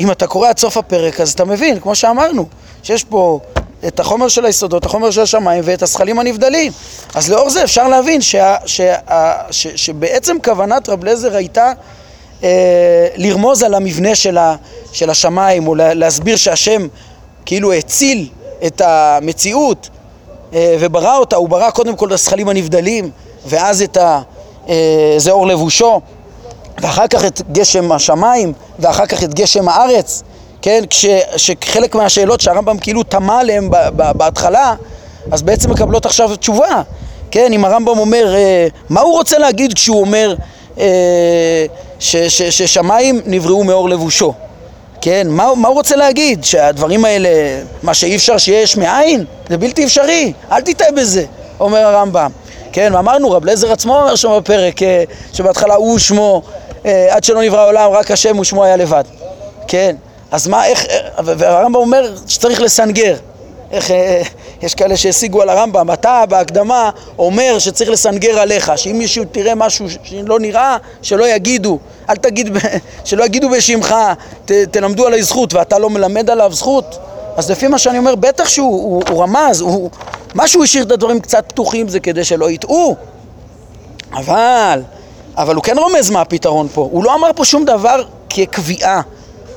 [0.00, 2.46] אם אתה קורא עד סוף הפרק, אז אתה מבין, כמו שאמרנו,
[2.82, 3.40] שיש פה
[3.86, 6.72] את החומר של היסודות, החומר של השמיים ואת השכלים הנבדלים.
[7.14, 8.94] אז לאור זה אפשר להבין שה, שה,
[9.50, 11.72] ש, שבעצם כוונת רב לזר הייתה
[12.42, 14.56] אה, לרמוז על המבנה של, ה,
[14.92, 16.86] של השמיים, או לה, להסביר שהשם
[17.46, 18.28] כאילו הציל
[18.66, 19.88] את המציאות
[20.54, 23.10] אה, וברא אותה, הוא ברא קודם כל את השכלים הנבדלים,
[23.46, 24.20] ואז את ה...
[24.68, 26.00] אה, זה אור לבושו,
[26.80, 30.22] ואחר כך את גשם השמיים, ואחר כך את גשם הארץ.
[30.66, 30.84] כן,
[31.36, 34.74] כשחלק מהשאלות שהרמב"ם כאילו תמה עליהן בהתחלה,
[35.32, 36.82] אז בעצם מקבלות עכשיו תשובה.
[37.30, 40.34] כן, אם הרמב"ם אומר, אה, מה הוא רוצה להגיד כשהוא אומר
[40.78, 41.66] אה,
[41.98, 44.32] ששמיים נבראו מאור לבושו?
[45.00, 46.44] כן, מה, מה הוא רוצה להגיד?
[46.44, 47.28] שהדברים האלה,
[47.82, 49.24] מה שאי אפשר שיהיה יש מאין?
[49.48, 51.24] זה בלתי אפשרי, אל תטעה בזה,
[51.60, 52.30] אומר הרמב"ם.
[52.72, 56.42] כן, ואמרנו, רב לזר עצמו אומר שם בפרק, אה, שבהתחלה הוא שמו,
[56.84, 59.04] עד שלא נברא העולם, רק השם ושמו היה לבד.
[59.68, 59.96] כן,
[60.36, 60.86] אז מה, איך,
[61.24, 63.16] והרמב"ם אומר שצריך לסנגר.
[63.70, 63.90] איך,
[64.62, 69.86] יש כאלה שהשיגו על הרמב"ם, אתה בהקדמה אומר שצריך לסנגר עליך, שאם מישהו תראה משהו
[70.04, 71.78] שלא נראה, שלא יגידו,
[72.10, 72.56] אל תגיד,
[73.04, 73.94] שלא יגידו בשמך,
[74.44, 76.98] ת, תלמדו עלי זכות ואתה לא מלמד עליו זכות,
[77.36, 79.90] אז לפי מה שאני אומר, בטח שהוא הוא, הוא רמז, הוא,
[80.34, 82.96] מה שהוא השאיר את הדברים קצת פתוחים זה כדי שלא יטעו,
[84.12, 84.82] אבל,
[85.36, 89.00] אבל הוא כן רומז מה הפתרון פה, הוא לא אמר פה שום דבר כקביעה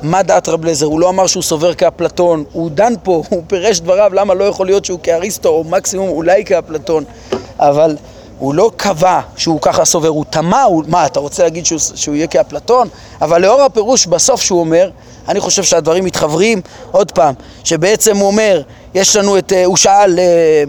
[0.01, 3.79] מה דעת רב לזר, הוא לא אמר שהוא סובר כאפלטון, הוא דן פה, הוא פירש
[3.79, 7.03] דבריו למה לא יכול להיות שהוא כאריסטו או מקסימום אולי כאפלטון,
[7.59, 7.95] אבל
[8.39, 12.27] הוא לא קבע שהוא ככה סובר, הוא תמה, מה אתה רוצה להגיד שהוא, שהוא יהיה
[12.27, 12.87] כאפלטון?
[13.21, 14.89] אבל לאור הפירוש בסוף שהוא אומר,
[15.27, 17.33] אני חושב שהדברים מתחברים, עוד פעם,
[17.63, 18.61] שבעצם הוא אומר,
[18.93, 20.63] יש לנו את, אה, הוא שאל, אה,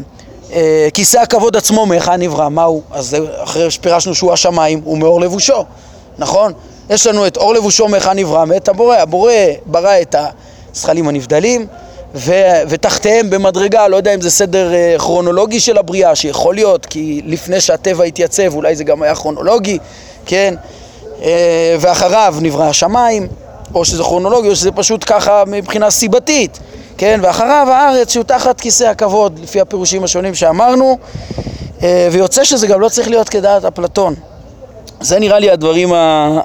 [0.52, 2.82] אה, כיסא הכבוד עצמו מהיכן נברא, מה הוא?
[2.90, 5.64] אז אחרי שפירשנו שהוא השמיים, הוא מאור לבושו,
[6.18, 6.52] נכון?
[6.90, 9.32] יש לנו את אור לבושו מהיכן נברא, מאת הבורא, הבורא
[9.66, 10.14] ברא את
[10.74, 11.66] הזכלים הנבדלים
[12.14, 17.22] ו- ותחתיהם במדרגה, לא יודע אם זה סדר uh, כרונולוגי של הבריאה, שיכול להיות, כי
[17.26, 19.78] לפני שהטבע התייצב אולי זה גם היה כרונולוגי,
[20.26, 20.54] כן?
[21.20, 21.22] Uh,
[21.80, 23.28] ואחריו נברא השמיים,
[23.74, 26.58] או שזה כרונולוגי או שזה פשוט ככה מבחינה סיבתית,
[26.98, 27.20] כן?
[27.22, 30.98] ואחריו הארץ שהוא תחת כיסא הכבוד, לפי הפירושים השונים שאמרנו,
[31.78, 31.82] uh,
[32.12, 34.14] ויוצא שזה גם לא צריך להיות כדעת אפלטון.
[35.00, 35.92] זה נראה לי הדברים,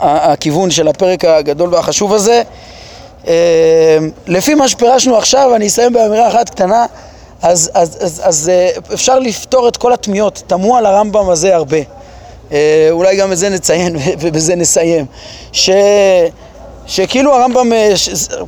[0.02, 2.42] הכיוון של הפרק הגדול והחשוב הזה.
[3.28, 3.98] אה,
[4.28, 6.86] לפי מה שפירשנו עכשיו, אני אסיים באמירה אחת קטנה,
[7.42, 11.78] אז, אז, אז, אז אה, אפשר לפתור את כל התמיהות, תמו על הרמב"ם הזה הרבה.
[12.52, 15.06] אה, אולי גם את זה נציין ובזה נסיים.
[15.52, 15.70] ש...
[16.88, 17.72] שכאילו הרמב"ם,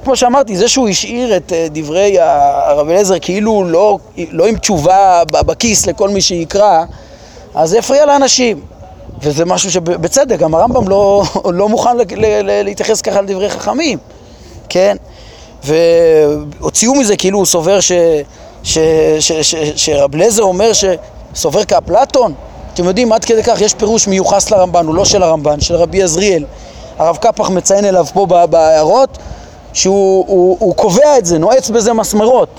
[0.04, 4.00] כמו שאמרתי, זה שהוא השאיר את דברי הרב אליעזר כאילו לא,
[4.32, 6.84] לא עם תשובה בכיס לכל מי שיקרא,
[7.56, 8.77] אז זה הפריע לאנשים.
[9.22, 13.98] וזה משהו שבצדק, גם הרמב"ם לא, לא מוכן ל, ל, ל, להתייחס ככה לדברי חכמים,
[14.70, 14.98] כן?
[15.64, 17.92] והוציאו מזה כאילו הוא סובר ש,
[18.64, 18.78] ש,
[19.20, 22.34] ש, ש, שרב לזר אומר שסובר כאפלטון.
[22.74, 26.04] אתם יודעים, עד כדי כך יש פירוש מיוחס לרמב"ן, הוא לא של הרמב"ן, של רבי
[26.04, 26.46] עזריאל.
[26.98, 29.18] הרב קפח מציין אליו פה בהערות
[29.74, 32.50] שהוא הוא, הוא קובע את זה, נועץ בזה מסמרות.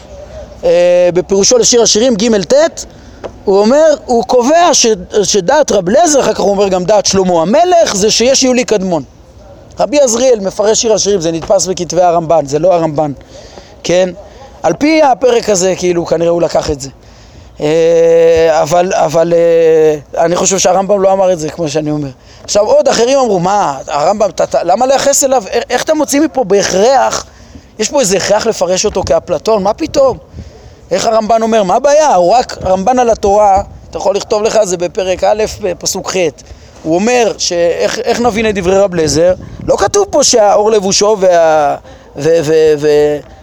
[0.65, 2.85] אה, בפירושו לשיר השירים ג' ט'
[3.49, 4.87] הוא אומר, הוא קובע ש,
[5.23, 9.03] שדעת רב לזר, אחר כך הוא אומר גם דעת שלמה המלך, זה שיש יולי קדמון.
[9.81, 13.13] רבי עזריאל מפרש שיר השירים, זה נתפס בכתבי הרמב"ן, זה לא הרמב"ן,
[13.83, 14.09] כן?
[14.63, 16.91] על פי הפרק הזה, כאילו, כנראה הוא לקח את זה.
[17.61, 22.11] אה, אבל, אבל אה, אני חושב שהרמב"ם לא אמר את זה, כמו שאני אומר.
[22.45, 27.27] עכשיו, עוד אחרים אמרו, מה, הרמב"ם, ת, למה לייחס אליו, איך אתה מוציא מפה בהכרח,
[27.79, 30.19] יש פה איזה הכרח לפרש אותו כאפלטון, מה פתאום?
[30.91, 31.63] איך הרמב"ן אומר?
[31.63, 32.15] מה הבעיה?
[32.15, 35.45] הוא רק, הרמב"ן על התורה, אתה יכול לכתוב לך, זה בפרק א',
[35.79, 36.17] פסוק ח'.
[36.83, 39.35] הוא אומר שאיך נבין את דברי רב לזר?
[39.67, 41.17] לא כתוב פה שהאור לבושו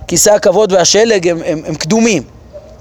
[0.03, 2.23] וכיסא הכבוד והשלג הם, הם, הם קדומים.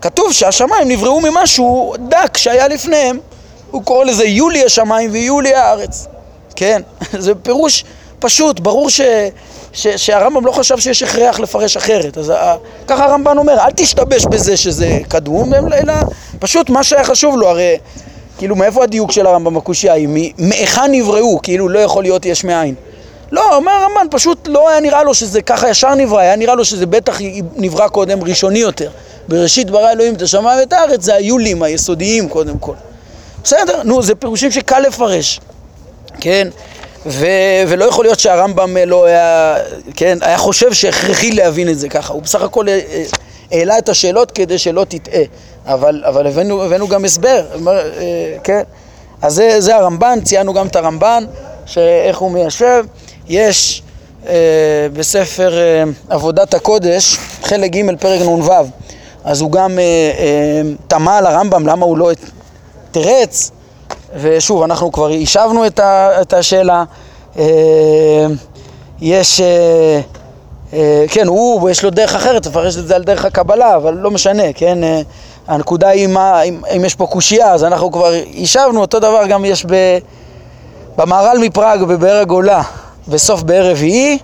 [0.01, 3.19] כתוב שהשמיים נבראו ממשהו דק שהיה לפניהם.
[3.71, 6.07] הוא קורא לזה יולי השמיים ויולי הארץ.
[6.57, 6.83] כן?
[7.19, 7.85] זה פירוש
[8.19, 9.01] פשוט, ברור ש...
[9.75, 12.19] ש, שהרמב"ם לא חשב שיש הכרח לפרש אחרת.
[12.19, 12.33] אז
[12.87, 15.95] ככה הרמב"ן אומר, אל תשתבש בזה שזה קדום, אלא
[16.39, 17.79] פשוט מה שהיה חשוב לו, הרי
[18.39, 20.33] כאילו מאיפה הדיוק של הרמב"ם בקושייה היא?
[20.39, 22.75] מהיכן נבראו, כאילו לא יכול להיות יש מאין.
[23.33, 26.65] לא, אומר הרמב"ן, פשוט לא היה נראה לו שזה ככה ישר נברא, היה נראה לו
[26.65, 27.19] שזה בטח
[27.57, 28.91] נברא קודם ראשוני יותר.
[29.29, 32.75] בראשית ברא אלוהים את השמיים ואת הארץ, זה היולים היסודיים קודם כל.
[33.45, 35.41] בסדר, נו, זה פירושים שקל לפרש,
[36.21, 36.49] כן?
[37.07, 39.57] ו- ולא יכול להיות שהרמב"ם לא היה,
[39.97, 43.05] כן, היה חושב שהכרחי להבין את זה ככה, הוא בסך הכל אה, אה,
[43.53, 45.23] העלה את השאלות כדי שלא תטעה,
[45.67, 48.63] אבל, אבל הבאנו, הבאנו גם הסבר, אה, כן,
[49.23, 51.25] אז זה, זה הרמב"ן, ציינו גם את הרמב"ן,
[51.67, 52.85] שאיך הוא מיישב,
[53.29, 53.83] יש
[54.29, 54.35] אה,
[54.93, 58.51] בספר אה, עבודת הקודש, חלק ג' פרק נ"ו,
[59.25, 60.11] אז הוא גם אה,
[60.93, 62.11] אה, על הרמב"ם למה הוא לא
[62.91, 63.51] תרץ
[64.21, 66.85] ושוב, אנחנו כבר השבנו את, ה, את השאלה.
[67.39, 68.27] אה,
[69.01, 70.01] יש, אה,
[70.73, 74.11] אה, כן, הוא, יש לו דרך אחרת, לפרש את זה על דרך הקבלה, אבל לא
[74.11, 74.79] משנה, כן?
[75.49, 78.13] הנקודה היא מה, אם, אם יש פה קושייה, אז אנחנו כבר
[78.43, 79.99] השבנו, אותו דבר גם יש ב,
[80.97, 82.63] במהר"ל מפראג, בבאר הגולה,
[83.09, 84.19] בסוף באר רביעי,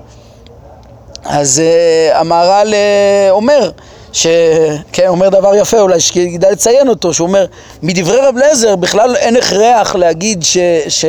[1.24, 3.70] אז uh, המהר"ל uh, אומר
[4.12, 7.46] שכן, אומר דבר יפה אולי, שכדאי לציין אותו, שהוא אומר,
[7.82, 10.58] מדברי רב לזר בכלל אין הכרח להגיד ש,
[10.88, 11.04] ש,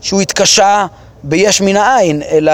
[0.00, 0.86] שהוא התקשה
[1.22, 2.52] ביש מן העין, אלא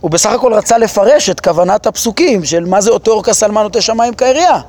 [0.00, 3.80] הוא בסך הכל רצה לפרש את כוונת הפסוקים של מה זה אותו אורקה סלמן נוטה
[3.80, 4.60] שמיים כעירייה,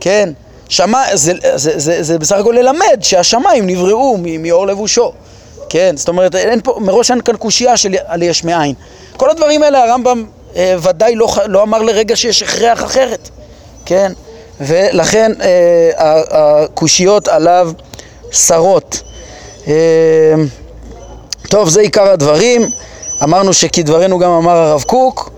[0.00, 0.28] כן?
[0.68, 5.12] שמה, זה, זה, זה, זה בסך הכל ללמד שהשמיים נבראו מאור לבושו,
[5.68, 5.94] כן?
[5.96, 8.74] זאת אומרת, אין פה, מראש אין כאן קושייה של על יש מאין.
[9.16, 10.24] כל הדברים האלה הרמב"ם
[10.56, 13.28] אה, ודאי לא, לא אמר לרגע שיש הכרח אחרת.
[13.86, 14.12] כן?
[14.60, 15.90] ולכן אה,
[16.30, 17.70] הקושיות עליו
[18.32, 19.02] שרות.
[19.68, 19.74] אה,
[21.48, 22.62] טוב, זה עיקר הדברים.
[23.22, 25.30] אמרנו שכדברנו גם אמר הרב קוק,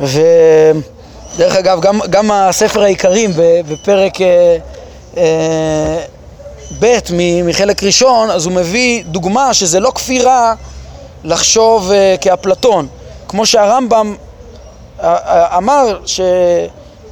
[0.00, 3.30] ודרך אגב, גם, גם הספר העיקרים
[3.68, 4.56] בפרק אה,
[5.16, 6.04] אה,
[6.80, 6.98] ב'
[7.44, 10.54] מחלק ראשון, אז הוא מביא דוגמה שזה לא כפירה
[11.24, 12.86] לחשוב אה, כאפלטון.
[13.28, 14.14] כמו שהרמב"ם
[15.02, 16.20] אה, אה, אמר ש...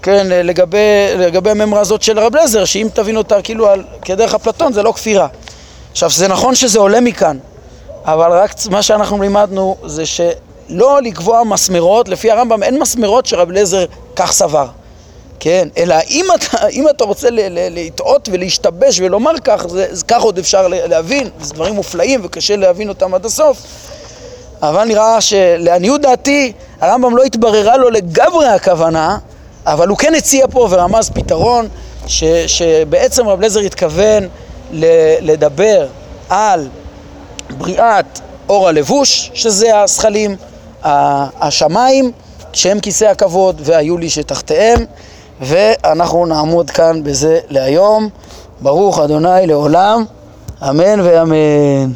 [0.02, 0.78] כן, לגבי,
[1.18, 4.92] לגבי הממרה הזאת של רב לזר, שאם תבין אותה כאילו על, כדרך אפלטון זה לא
[4.92, 5.26] כפירה.
[5.92, 7.38] עכשיו, זה נכון שזה עולה מכאן,
[8.04, 13.84] אבל רק מה שאנחנו לימדנו זה שלא לקבוע מסמרות, לפי הרמב"ם אין מסמרות שרב לזר
[14.16, 14.66] כך סבר.
[15.40, 17.28] כן, אלא אם אתה, אם אתה רוצה
[17.70, 22.88] לטעות ולהשתבש ולומר כך, זה, זה כך עוד אפשר להבין, זה דברים מופלאים וקשה להבין
[22.88, 23.56] אותם עד הסוף.
[24.62, 29.18] אבל נראה שלעניות דעתי, הרמב"ם לא התבררה לו לגמרי הכוונה,
[29.66, 31.68] אבל הוא כן הציע פה ורמז פתרון
[32.06, 34.28] ש, שבעצם רב לזר התכוון
[35.20, 35.86] לדבר
[36.28, 36.68] על
[37.58, 40.36] בריאת אור הלבוש, שזה הזכלים,
[40.82, 42.12] השמיים,
[42.52, 44.84] שהם כיסא הכבוד, והיו לי שתחתיהם,
[45.40, 48.08] ואנחנו נעמוד כאן בזה להיום.
[48.60, 50.04] ברוך אדוני לעולם,
[50.62, 51.92] אמן ואמן.